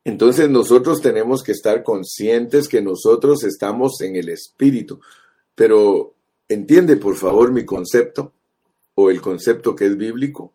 [0.05, 4.99] Entonces nosotros tenemos que estar conscientes que nosotros estamos en el Espíritu.
[5.55, 6.13] Pero
[6.47, 8.33] entiende por favor mi concepto
[8.95, 10.53] o el concepto que es bíblico.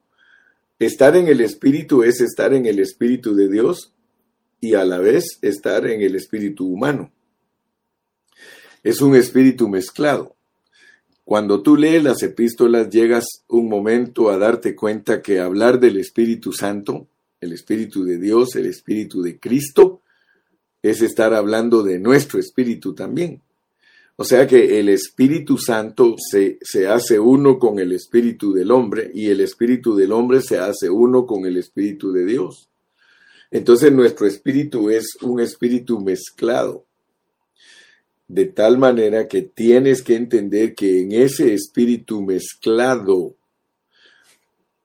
[0.78, 3.92] Estar en el Espíritu es estar en el Espíritu de Dios
[4.60, 7.12] y a la vez estar en el Espíritu humano.
[8.82, 10.36] Es un espíritu mezclado.
[11.24, 16.52] Cuando tú lees las epístolas llegas un momento a darte cuenta que hablar del Espíritu
[16.52, 17.08] Santo
[17.40, 20.02] el Espíritu de Dios, el Espíritu de Cristo,
[20.82, 23.42] es estar hablando de nuestro Espíritu también.
[24.20, 29.12] O sea que el Espíritu Santo se, se, hace uno con el Espíritu del hombre
[29.14, 32.68] y el Espíritu del hombre se hace uno con el Espíritu de Dios.
[33.52, 36.84] Entonces nuestro Espíritu es un Espíritu mezclado.
[38.26, 43.36] De tal manera que tienes que entender que en ese Espíritu mezclado,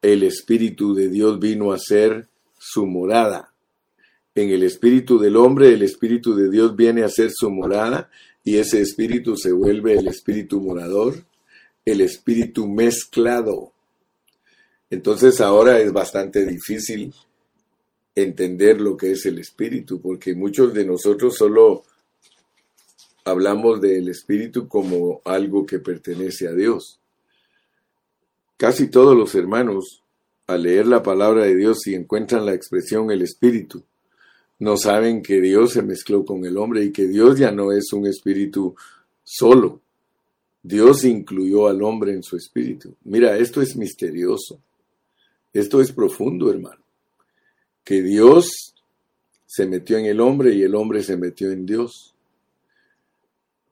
[0.04, 2.28] el Espíritu de Dios vino a ser
[2.60, 3.52] su morada.
[4.36, 8.10] En el espíritu del hombre, el espíritu de Dios viene a ser su morada
[8.44, 11.24] y ese espíritu se vuelve el espíritu morador,
[11.86, 13.72] el espíritu mezclado.
[14.90, 17.14] Entonces ahora es bastante difícil
[18.16, 21.84] entender lo que es el espíritu, porque muchos de nosotros solo
[23.26, 27.00] hablamos del espíritu como algo que pertenece a Dios.
[28.58, 30.04] Casi todos los hermanos
[30.48, 33.84] al leer la palabra de Dios y encuentran la expresión el espíritu,
[34.64, 37.92] no saben que Dios se mezcló con el hombre y que Dios ya no es
[37.92, 38.74] un espíritu
[39.22, 39.82] solo.
[40.64, 42.96] Dios incluyó al hombre en su espíritu.
[43.04, 44.62] Mira, esto es misterioso.
[45.52, 46.82] Esto es profundo, hermano.
[47.84, 48.74] Que Dios
[49.46, 52.16] se metió en el hombre y el hombre se metió en Dios.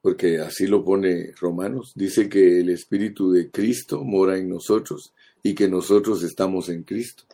[0.02, 1.92] Porque así lo pone Romanos.
[1.94, 7.24] Dice que el espíritu de Cristo mora en nosotros y que nosotros estamos en Cristo.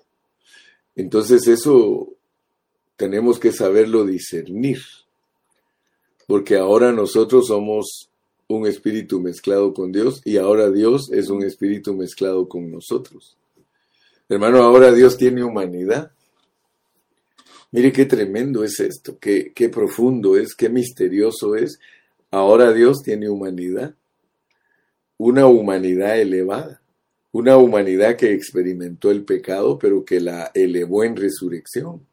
[0.95, 2.18] Entonces eso
[2.99, 4.83] tenemos que saberlo discernir,
[6.27, 8.11] porque ahora nosotros somos
[8.49, 13.39] un espíritu mezclado con Dios y ahora Dios es un espíritu mezclado con nosotros.
[14.29, 16.13] Hermano, ahora Dios tiene humanidad.
[17.71, 21.81] Mire qué tremendo es esto, qué, qué profundo es, qué misterioso es.
[22.31, 23.95] Ahora Dios tiene humanidad,
[25.17, 26.83] una humanidad elevada
[27.31, 32.07] una humanidad que experimentó el pecado, pero que la elevó en resurrección.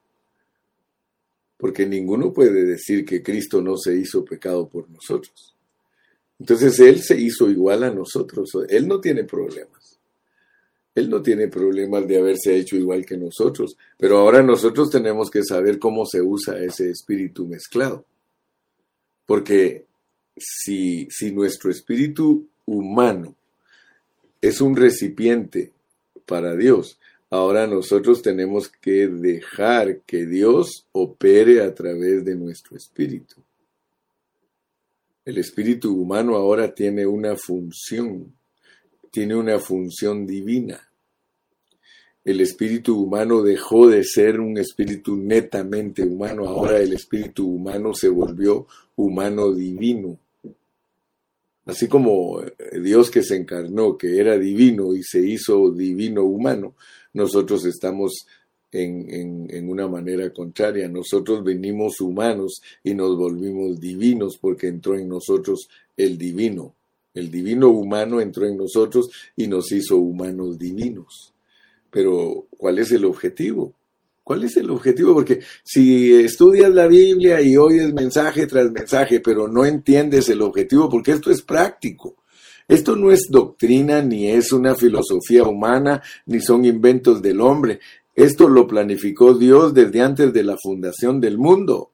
[1.66, 5.56] Porque ninguno puede decir que Cristo no se hizo pecado por nosotros.
[6.40, 8.52] Entonces Él se hizo igual a nosotros.
[8.70, 9.98] Él no tiene problemas.
[10.94, 13.76] Él no tiene problemas de haberse hecho igual que nosotros.
[13.98, 18.06] Pero ahora nosotros tenemos que saber cómo se usa ese espíritu mezclado.
[19.26, 19.86] Porque
[20.38, 23.34] si, si nuestro espíritu humano
[24.40, 25.72] es un recipiente
[26.28, 27.00] para Dios.
[27.36, 33.36] Ahora nosotros tenemos que dejar que Dios opere a través de nuestro espíritu.
[35.26, 38.34] El espíritu humano ahora tiene una función,
[39.12, 40.80] tiene una función divina.
[42.24, 48.08] El espíritu humano dejó de ser un espíritu netamente humano, ahora el espíritu humano se
[48.08, 48.66] volvió
[48.96, 50.18] humano divino.
[51.66, 52.42] Así como
[52.82, 56.76] Dios que se encarnó, que era divino y se hizo divino humano,
[57.16, 58.28] nosotros estamos
[58.72, 60.88] en, en, una manera contraria.
[60.90, 66.76] Nosotros venimos humanos y nos volvimos divinos porque entró en nosotros el divino.
[67.14, 71.34] El divino humano entró en nosotros y nos hizo humanos divinos.
[71.90, 73.74] Pero, ¿cuál es el objetivo?
[74.22, 75.14] ¿Cuál es el objetivo?
[75.14, 80.90] Porque si estudias la Biblia y oyes mensaje tras mensaje, pero no entiendes el objetivo,
[80.90, 82.18] porque esto es práctico.
[82.68, 87.80] Esto no es doctrina, ni es una filosofía humana, ni son inventos del hombre.
[88.16, 91.92] Esto lo planificó Dios desde antes de la fundación del mundo.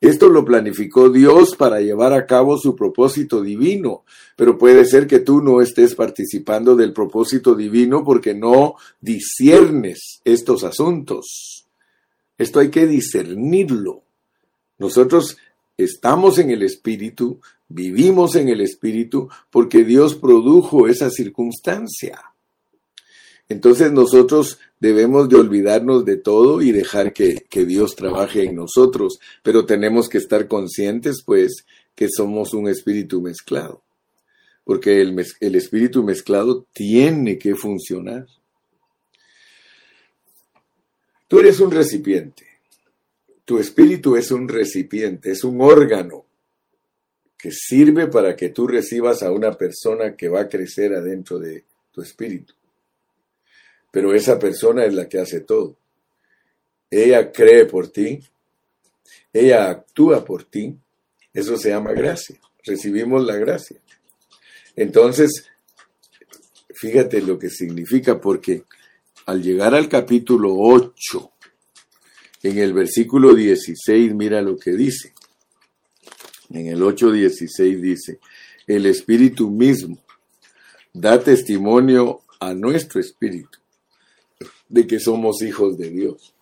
[0.00, 4.04] Esto lo planificó Dios para llevar a cabo su propósito divino,
[4.36, 10.64] pero puede ser que tú no estés participando del propósito divino porque no disiernes estos
[10.64, 11.66] asuntos.
[12.36, 14.02] Esto hay que discernirlo.
[14.78, 15.38] Nosotros
[15.78, 22.20] estamos en el Espíritu, vivimos en el Espíritu porque Dios produjo esa circunstancia.
[23.48, 29.64] Entonces nosotros debemos de olvidarnos de todo y dejar que, Dios trabaje en nosotros, pero
[29.64, 31.64] tenemos que estar conscientes pues
[31.94, 33.82] que somos un espíritu mezclado,
[34.64, 38.26] porque el, el espíritu mezclado tiene que funcionar.
[41.28, 42.46] Tú eres un recipiente,
[43.44, 46.25] tu espíritu es un recipiente, es un órgano
[47.50, 52.02] sirve para que tú recibas a una persona que va a crecer adentro de tu
[52.02, 52.54] espíritu
[53.96, 55.74] pero esa persona es la que hace todo.
[56.90, 58.20] Ella cree por ti,
[59.32, 60.76] ella actúa por ti,
[61.32, 63.80] eso se llama gracia, recibimos la gracia.
[64.76, 65.48] Entonces,
[66.74, 68.64] fíjate lo que significa, porque
[69.24, 71.32] al llegar al capítulo 8,
[72.42, 75.14] en el versículo 16, mira lo que dice.
[76.50, 78.20] En el 8.16 dice,
[78.66, 79.98] el Espíritu mismo
[80.92, 83.58] da testimonio a nuestro Espíritu
[84.68, 86.34] de que somos hijos de Dios.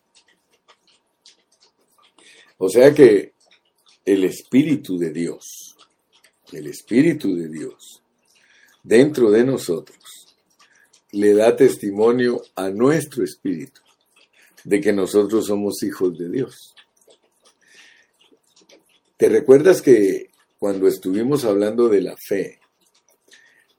[2.58, 3.32] O sea que
[4.04, 5.76] el Espíritu de Dios,
[6.52, 8.02] el Espíritu de Dios,
[8.82, 9.98] dentro de nosotros,
[11.12, 13.80] le da testimonio a nuestro Espíritu
[14.64, 16.73] de que nosotros somos hijos de Dios.
[19.16, 22.58] ¿Te recuerdas que cuando estuvimos hablando de la fe,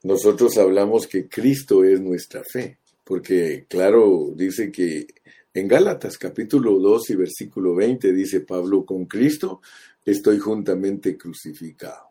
[0.02, 2.78] nosotros hablamos que Cristo es nuestra fe?
[3.06, 5.06] porque claro, dice que
[5.54, 9.62] en Gálatas capítulo 2 y versículo 20 dice Pablo, con Cristo
[10.04, 12.10] estoy juntamente crucificado.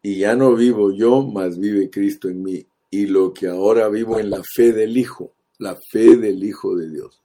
[0.00, 2.66] Y ya no vivo yo, mas vive Cristo en mí.
[2.90, 6.90] Y lo que ahora vivo en la fe del Hijo, la fe del Hijo de
[6.90, 7.21] Dios.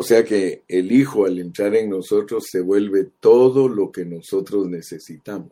[0.00, 4.68] O sea que el Hijo al entrar en nosotros se vuelve todo lo que nosotros
[4.68, 5.50] necesitamos.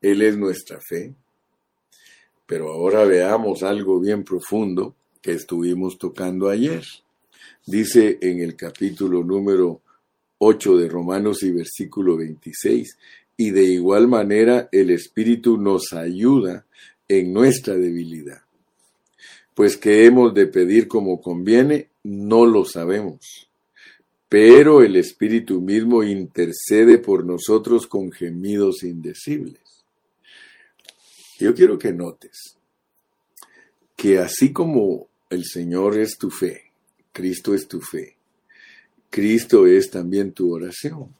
[0.00, 1.12] Él es nuestra fe.
[2.46, 6.84] Pero ahora veamos algo bien profundo que estuvimos tocando ayer.
[7.66, 9.80] Dice en el capítulo número
[10.38, 12.96] 8 de Romanos y versículo 26,
[13.36, 16.64] y de igual manera el Espíritu nos ayuda
[17.08, 18.42] en nuestra debilidad.
[19.52, 23.50] Pues que hemos de pedir como conviene, no lo sabemos.
[24.28, 29.60] Pero el Espíritu mismo intercede por nosotros con gemidos indecibles.
[31.38, 32.56] Yo quiero que notes
[33.96, 36.72] que así como el Señor es tu fe,
[37.12, 38.16] Cristo es tu fe,
[39.10, 41.14] Cristo es también tu oración.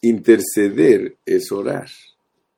[0.00, 1.88] Interceder es orar,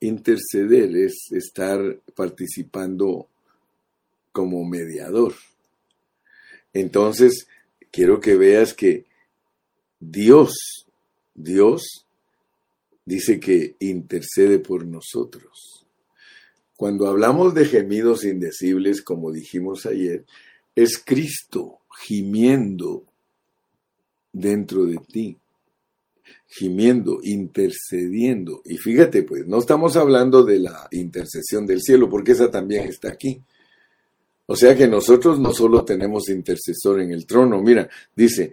[0.00, 3.28] interceder es estar participando
[4.32, 5.34] como mediador.
[6.76, 7.48] Entonces,
[7.90, 9.06] quiero que veas que
[9.98, 10.86] Dios,
[11.34, 12.04] Dios
[13.06, 15.86] dice que intercede por nosotros.
[16.76, 20.26] Cuando hablamos de gemidos indecibles, como dijimos ayer,
[20.74, 23.04] es Cristo gimiendo
[24.30, 25.38] dentro de ti,
[26.46, 28.60] gimiendo, intercediendo.
[28.66, 33.08] Y fíjate, pues, no estamos hablando de la intercesión del cielo, porque esa también está
[33.08, 33.40] aquí.
[34.46, 38.52] O sea que nosotros no solo tenemos intercesor en el trono, mira, dice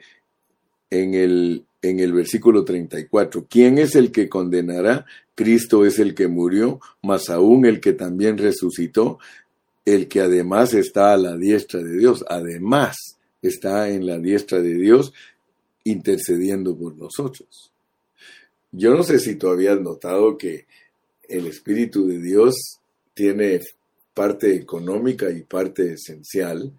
[0.90, 5.06] en el en el versículo 34, ¿quién es el que condenará?
[5.36, 9.20] Cristo es el que murió, más aún el que también resucitó,
[9.84, 14.76] el que además está a la diestra de Dios, además está en la diestra de
[14.76, 15.14] Dios
[15.84, 17.72] intercediendo por nosotros.
[18.72, 20.66] Yo no sé si tú habías notado que
[21.28, 22.80] el Espíritu de Dios
[23.14, 23.60] tiene
[24.14, 26.74] parte económica y parte esencial,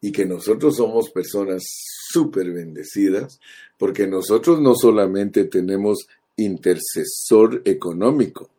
[0.00, 1.62] y que nosotros somos personas
[2.10, 3.38] súper bendecidas,
[3.76, 6.06] porque nosotros no solamente tenemos
[6.36, 8.50] intercesor económico,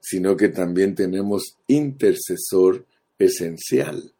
[0.00, 2.86] sino que también tenemos intercesor
[3.18, 4.12] esencial.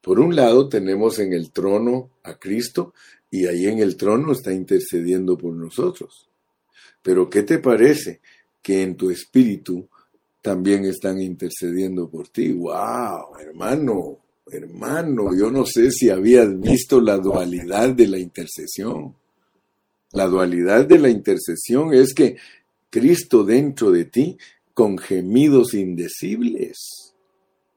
[0.00, 2.94] Por un lado tenemos en el trono a Cristo
[3.30, 6.28] y ahí en el trono está intercediendo por nosotros.
[7.02, 8.20] Pero ¿qué te parece
[8.62, 9.88] que en tu espíritu
[10.42, 12.52] también están intercediendo por ti?
[12.52, 14.18] ¡Wow, hermano!
[14.50, 19.14] hermano, yo no sé si habías visto la dualidad de la intercesión.
[20.12, 22.36] La dualidad de la intercesión es que
[22.90, 24.36] Cristo dentro de ti
[24.74, 27.14] con gemidos indecibles,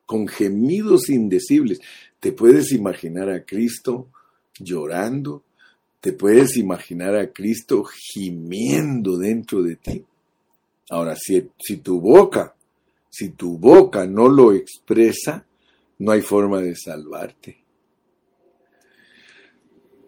[0.06, 1.80] con gemidos indecibles.
[2.20, 4.10] ¿Te puedes imaginar a Cristo
[4.60, 5.44] llorando?
[6.02, 10.04] ¿Te puedes imaginar a Cristo gimiendo dentro de ti?
[10.90, 12.55] Ahora, si, si tu boca,
[13.18, 15.46] si tu boca no lo expresa,
[16.00, 17.64] no hay forma de salvarte.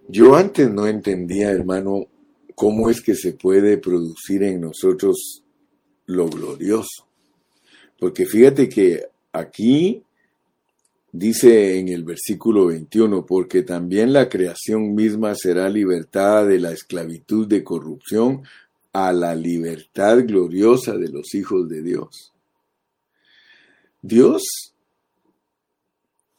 [0.10, 2.08] Yo antes no entendía, hermano,
[2.53, 5.41] cómo es que se puede producir en nosotros
[6.05, 7.08] lo glorioso.
[7.97, 10.03] Porque fíjate que aquí
[11.10, 17.47] dice en el versículo 21, porque también la creación misma será libertada de la esclavitud
[17.47, 18.43] de corrupción
[18.91, 22.34] a la libertad gloriosa de los hijos de Dios.
[24.02, 24.74] Dios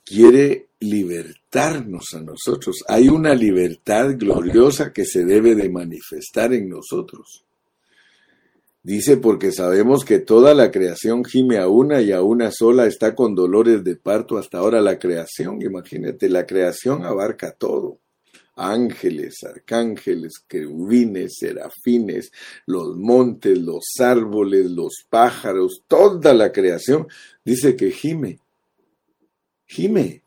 [0.04, 2.84] quiere libertarnos a nosotros.
[2.88, 7.44] Hay una libertad gloriosa que se debe de manifestar en nosotros.
[8.82, 13.14] Dice, porque sabemos que toda la creación gime a una y a una sola está
[13.14, 15.60] con dolores de parto hasta ahora la creación.
[15.60, 17.98] Imagínate, la creación abarca todo.
[18.58, 22.32] Ángeles, arcángeles, querubines, serafines,
[22.66, 27.08] los montes, los árboles, los pájaros, toda la creación
[27.44, 28.38] dice que gime.
[29.66, 30.22] Gime.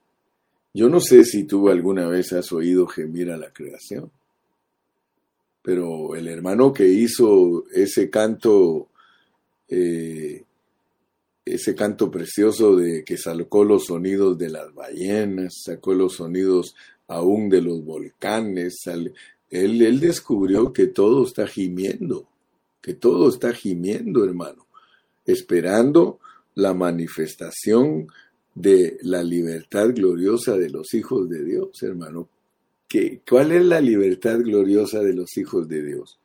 [0.74, 4.12] Yo no sé si tú alguna vez has oído gemir a la creación
[5.62, 8.88] pero el hermano que hizo ese canto,
[9.70, 10.44] eh,
[11.46, 16.76] ese canto precioso de que sacó los sonidos de las ballenas, sacó los sonidos
[17.12, 19.14] aún de los volcanes, él,
[19.82, 22.28] él descubrió que todo está gimiendo,
[22.82, 24.66] que todo está gimiendo, hermano,
[25.26, 26.20] esperando
[26.56, 28.08] la manifestación
[28.56, 32.30] de la libertad gloriosa de los hijos de Dios, hermano.
[33.28, 36.20] ¿cuál es la libertad gloriosa de los hijos de Dios?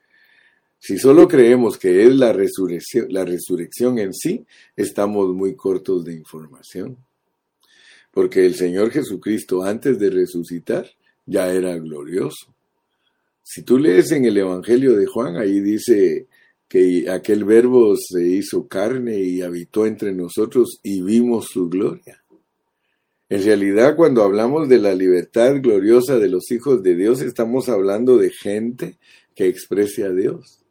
[0.78, 4.45] Si solo creemos que es la resurrección, la resurrección en sí,
[4.76, 6.97] estamos muy cortos de información.
[8.17, 10.89] Porque el Señor Jesucristo antes de resucitar
[11.27, 12.47] ya era glorioso.
[13.43, 16.27] Si tú lees en el Evangelio de Juan, ahí dice
[16.67, 22.25] que aquel verbo se hizo carne y habitó entre nosotros y vimos su gloria.
[23.29, 28.17] En realidad, cuando hablamos de la libertad gloriosa de los hijos de Dios, estamos hablando
[28.17, 28.97] de gente
[29.35, 30.64] que exprese a Dios.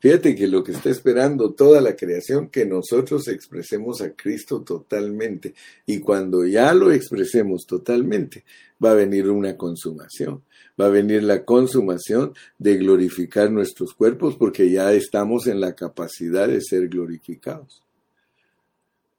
[0.00, 5.54] Fíjate que lo que está esperando toda la creación, que nosotros expresemos a Cristo totalmente.
[5.86, 8.44] Y cuando ya lo expresemos totalmente,
[8.82, 10.42] va a venir una consumación.
[10.80, 16.48] Va a venir la consumación de glorificar nuestros cuerpos porque ya estamos en la capacidad
[16.48, 17.82] de ser glorificados.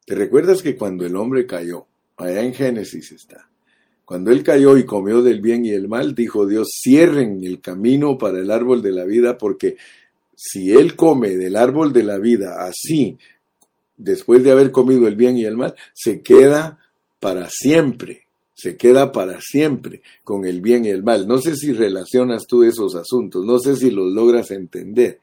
[0.05, 1.86] ¿Te recuerdas que cuando el hombre cayó,
[2.21, 3.49] Allá en Génesis está.
[4.05, 8.17] Cuando él cayó y comió del bien y el mal, dijo Dios, cierren el camino
[8.17, 9.77] para el árbol de la vida, porque
[10.44, 13.20] si él come del árbol de la vida así,
[13.96, 16.80] después de haber comido el bien y el mal, se queda
[17.20, 18.26] para siempre,
[18.56, 21.28] se queda para siempre con el bien y el mal.
[21.28, 25.20] No sé si relacionas tú esos asuntos, no sé si los logras entender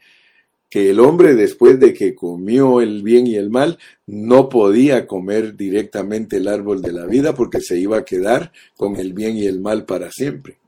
[0.71, 5.57] que el hombre después de que comió el bien y el mal no podía comer
[5.57, 9.47] directamente el árbol de la vida porque se iba a quedar con el bien y
[9.47, 10.59] el mal para siempre.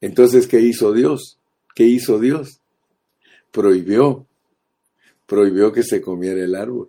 [0.00, 1.36] Entonces, ¿qué hizo Dios?
[1.74, 2.59] ¿Qué hizo Dios?
[3.50, 4.26] Prohibió,
[5.26, 6.88] prohibió que se comiera el árbol,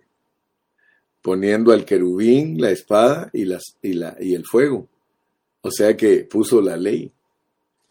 [1.20, 4.88] poniendo al querubín la espada y, las, y, la, y el fuego.
[5.60, 7.10] O sea que puso la ley,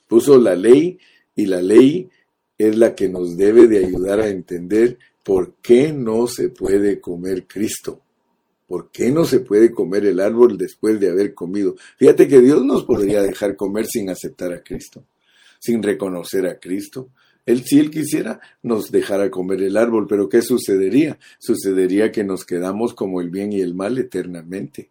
[0.07, 0.99] puso la ley
[1.35, 2.09] y la ley
[2.57, 7.47] es la que nos debe de ayudar a entender por qué no se puede comer
[7.47, 8.01] Cristo.
[8.67, 11.75] ¿Por qué no se puede comer el árbol después de haber comido?
[11.97, 15.03] Fíjate que Dios nos podría dejar comer sin aceptar a Cristo,
[15.59, 17.09] sin reconocer a Cristo.
[17.45, 21.17] Él, si Él quisiera, nos dejara comer el árbol, pero ¿qué sucedería?
[21.39, 24.89] Sucedería que nos quedamos como el bien y el mal eternamente.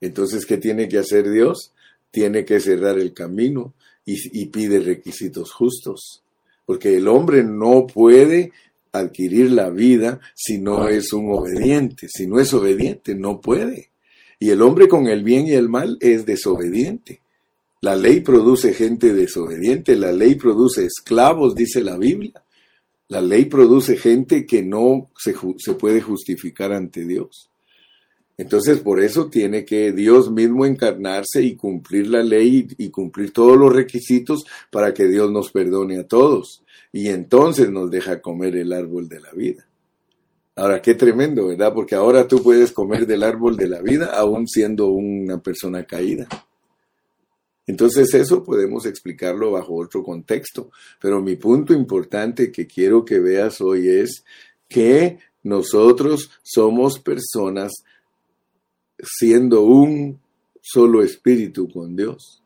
[0.00, 1.72] Entonces, ¿qué tiene que hacer Dios?
[2.10, 3.74] Tiene que cerrar el camino
[4.04, 6.22] y, y pide requisitos justos
[6.70, 8.52] porque el hombre no puede
[8.92, 13.90] adquirir la vida si no es un obediente, si no es obediente, no puede.
[14.38, 17.22] Y el hombre con el bien y el mal es desobediente.
[17.82, 22.42] La ley produce gente desobediente, la ley produce esclavos, dice la Biblia.
[23.08, 25.34] La ley produce gente que no se,
[25.74, 27.50] puede justificar ante Dios.
[28.36, 33.56] Entonces, por eso tiene que Dios mismo encarnarse y cumplir la ley y, cumplir todos
[33.56, 36.62] los requisitos para que Dios nos perdone a todos.
[36.92, 39.66] Y entonces nos deja comer el árbol de la vida.
[40.54, 41.72] Ahora, qué tremendo, ¿verdad?
[41.72, 46.28] Porque ahora tú puedes comer del árbol de la vida aún siendo una persona caída.
[47.70, 50.72] Entonces eso podemos explicarlo bajo otro contexto.
[51.00, 54.24] Pero mi punto importante que quiero que veas hoy es
[54.68, 57.70] que nosotros somos personas
[59.00, 60.18] siendo un
[60.60, 62.42] solo espíritu con Dios.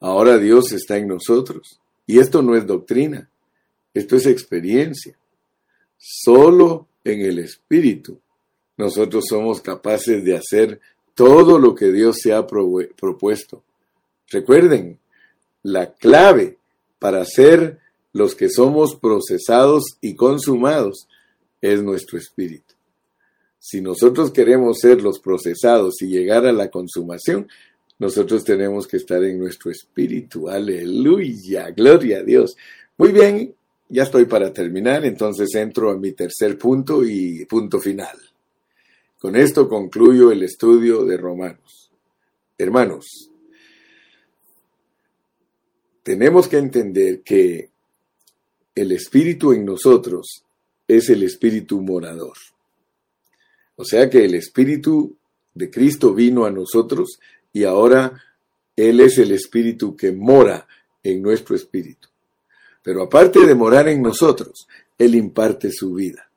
[0.00, 1.78] Ahora Dios está en nosotros.
[2.06, 3.28] Y esto no es doctrina,
[3.92, 5.18] esto es experiencia.
[5.98, 8.18] Solo en el espíritu
[8.78, 10.80] nosotros somos capaces de hacer
[11.12, 13.62] todo lo que Dios se ha propuesto.
[14.30, 14.98] Recuerden,
[15.62, 16.58] la clave
[16.98, 17.78] para ser
[18.12, 21.08] los que somos procesados y consumados
[21.60, 22.74] es nuestro espíritu.
[23.58, 27.48] Si nosotros queremos ser los procesados y llegar a la consumación,
[27.98, 30.48] nosotros tenemos que estar en nuestro espíritu.
[30.48, 32.56] Aleluya, gloria a Dios.
[32.98, 33.54] Muy bien,
[33.88, 38.18] ya estoy para terminar, entonces entro a mi tercer punto y punto final.
[39.18, 41.90] Con esto concluyo el estudio de Romanos.
[42.58, 43.30] Hermanos,
[46.04, 47.70] tenemos que entender que
[48.74, 50.44] el espíritu en nosotros
[50.86, 52.36] es el espíritu morador.
[53.76, 55.16] O sea que el espíritu
[55.54, 57.18] de Cristo vino a nosotros
[57.52, 58.22] y ahora
[58.76, 60.68] Él es el espíritu que mora
[61.02, 62.08] en nuestro espíritu.
[62.82, 66.30] Pero aparte de morar en nosotros, Él imparte su vida.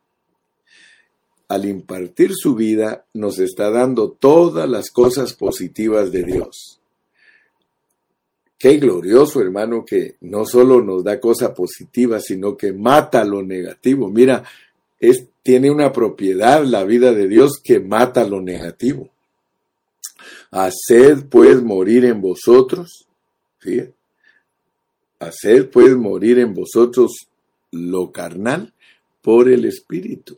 [1.49, 6.76] Al impartir su vida, nos está dando todas las cosas positivas de Dios.
[8.57, 14.09] Qué glorioso, hermano, que no solo nos da cosas positivas, sino que mata lo negativo.
[14.09, 14.43] Mira,
[14.99, 19.09] es, tiene una propiedad la vida de Dios que mata lo negativo.
[20.49, 23.05] Haced pues morir en vosotros,
[23.59, 23.93] fíjate,
[25.19, 27.11] haced pues morir en vosotros
[27.71, 28.73] lo carnal
[29.21, 30.37] por el espíritu.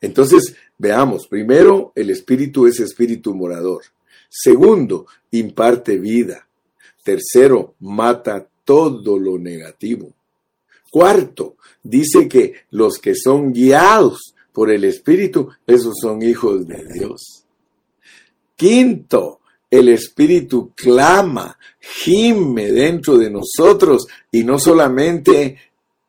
[0.00, 3.82] Entonces, veamos, primero, el espíritu es espíritu morador.
[4.28, 6.48] Segundo, imparte vida.
[7.02, 10.12] Tercero, mata todo lo negativo.
[10.90, 17.44] Cuarto, dice que los que son guiados por el Espíritu, esos son hijos de Dios.
[18.54, 19.40] Quinto,
[19.70, 25.56] el Espíritu clama, gime dentro de nosotros y no solamente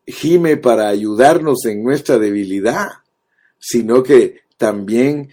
[0.05, 2.89] gime para ayudarnos en nuestra debilidad,
[3.57, 5.29] sino que también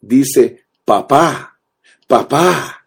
[0.00, 1.58] dice, papá,
[2.06, 2.83] papá,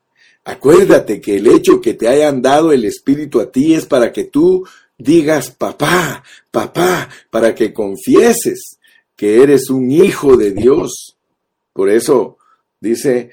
[0.47, 4.23] Acuérdate que el hecho que te hayan dado el Espíritu a ti es para que
[4.23, 4.65] tú
[4.97, 8.79] digas papá, papá, para que confieses
[9.17, 11.17] que eres un hijo de Dios.
[11.73, 12.37] Por eso
[12.79, 13.31] dice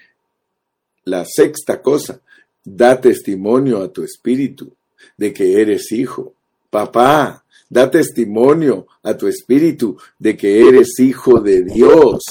[1.05, 2.21] la sexta cosa,
[2.65, 4.75] da testimonio a tu espíritu
[5.17, 6.35] de que eres hijo.
[6.69, 12.25] Papá, da testimonio a tu espíritu de que eres hijo de Dios.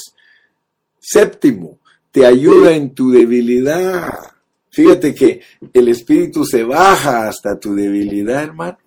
[1.00, 1.80] Séptimo,
[2.12, 4.33] te ayuda en tu debilidad.
[4.74, 5.40] Fíjate que
[5.72, 8.80] el espíritu se baja hasta tu debilidad, hermano.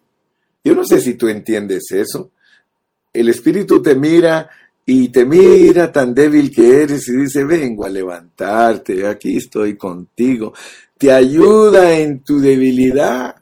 [0.64, 2.32] Yo no sé si tú entiendes eso.
[3.12, 4.50] El espíritu te mira
[4.84, 10.52] y te mira tan débil que eres y dice, vengo a levantarte, aquí estoy contigo.
[10.98, 13.36] Te ayuda en tu debilidad.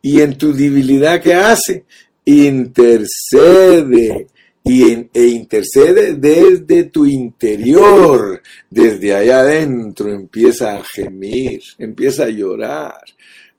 [0.00, 1.84] Y en tu debilidad, ¿qué hace?
[2.24, 4.28] Intercede
[4.68, 13.00] y, e intercede desde tu interior, desde allá adentro empieza a gemir, empieza a llorar.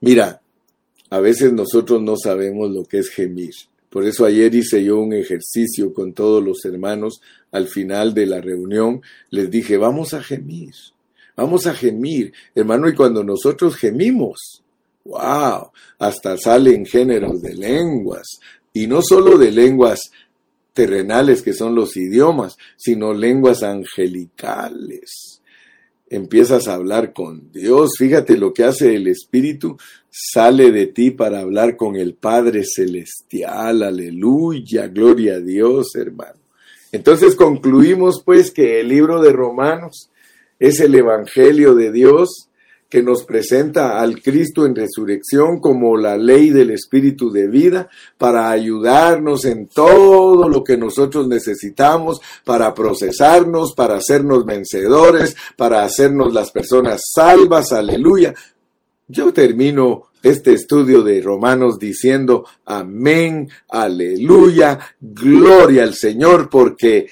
[0.02, 0.42] Mira,
[1.08, 3.54] a veces nosotros no sabemos lo que es gemir.
[3.88, 8.42] Por eso ayer hice yo un ejercicio con todos los hermanos al final de la
[8.42, 9.00] reunión.
[9.30, 10.74] Les dije, vamos a gemir,
[11.34, 12.34] vamos a gemir.
[12.54, 14.62] Hermano, y cuando nosotros gemimos,
[15.06, 18.26] wow, hasta salen géneros de lenguas.
[18.74, 20.10] Y no solo de lenguas
[20.78, 25.42] terrenales que son los idiomas, sino lenguas angelicales.
[26.08, 27.96] Empiezas a hablar con Dios.
[27.98, 29.76] Fíjate lo que hace el Espíritu.
[30.08, 33.82] Sale de ti para hablar con el Padre Celestial.
[33.82, 34.86] Aleluya.
[34.86, 36.38] Gloria a Dios, hermano.
[36.92, 40.12] Entonces concluimos pues que el libro de Romanos
[40.60, 42.47] es el Evangelio de Dios
[42.88, 48.50] que nos presenta al Cristo en resurrección como la ley del Espíritu de vida para
[48.50, 56.50] ayudarnos en todo lo que nosotros necesitamos, para procesarnos, para hacernos vencedores, para hacernos las
[56.50, 58.34] personas salvas, aleluya.
[59.06, 67.06] Yo termino este estudio de Romanos diciendo amén, aleluya, gloria al Señor, porque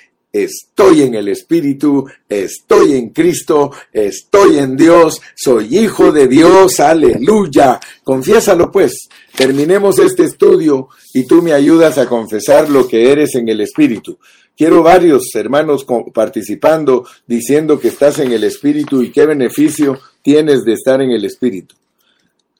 [0.44, 7.80] estoy en el Espíritu, estoy en Cristo, estoy en Dios, soy hijo de Dios, aleluya.
[8.04, 9.08] Confiésalo pues.
[9.34, 14.18] Terminemos este estudio y tú me ayudas a confesar lo que eres en el Espíritu.
[14.56, 15.84] Quiero varios hermanos
[16.14, 21.24] participando diciendo que estás en el Espíritu y qué beneficio tienes de estar en el
[21.26, 21.74] Espíritu.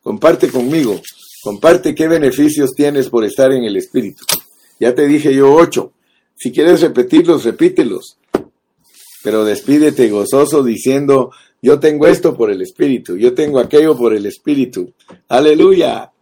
[0.03, 1.01] Comparte conmigo,
[1.43, 4.25] comparte qué beneficios tienes por estar en el Espíritu.
[4.79, 5.93] Ya te dije yo ocho.
[6.37, 8.19] Si quieres repetirlos, repítelos.
[9.23, 11.33] Pero despídete gozoso diciendo,
[11.63, 14.93] yo tengo esto por el Espíritu, yo tengo aquello por el Espíritu.
[15.29, 16.13] Aleluya.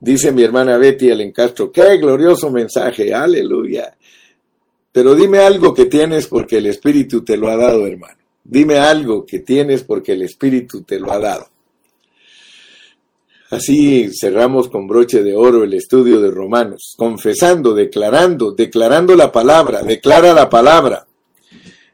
[0.00, 3.96] Dice mi hermana Betty Alencastro, qué glorioso mensaje, aleluya.
[4.92, 8.18] Pero dime algo que tienes porque el Espíritu te lo ha dado, hermano.
[8.42, 11.49] Dime algo que tienes porque el Espíritu te lo ha dado.
[13.50, 19.82] Así cerramos con broche de oro el estudio de Romanos, confesando, declarando, declarando la palabra,
[19.82, 21.06] declara la palabra.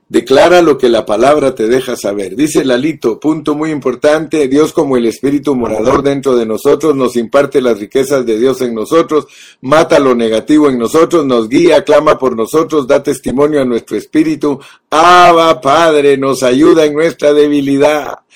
[0.09, 2.37] Declara lo que la palabra te deja saber.
[2.37, 7.61] Dice Lalito, punto muy importante, Dios como el Espíritu morador dentro de nosotros nos imparte
[7.61, 9.27] las riquezas de Dios en nosotros,
[9.63, 14.61] mata lo negativo en nosotros, nos guía, clama por nosotros, da testimonio a nuestro espíritu.
[14.91, 18.27] Abba Padre, nos ayuda en nuestra debilidad.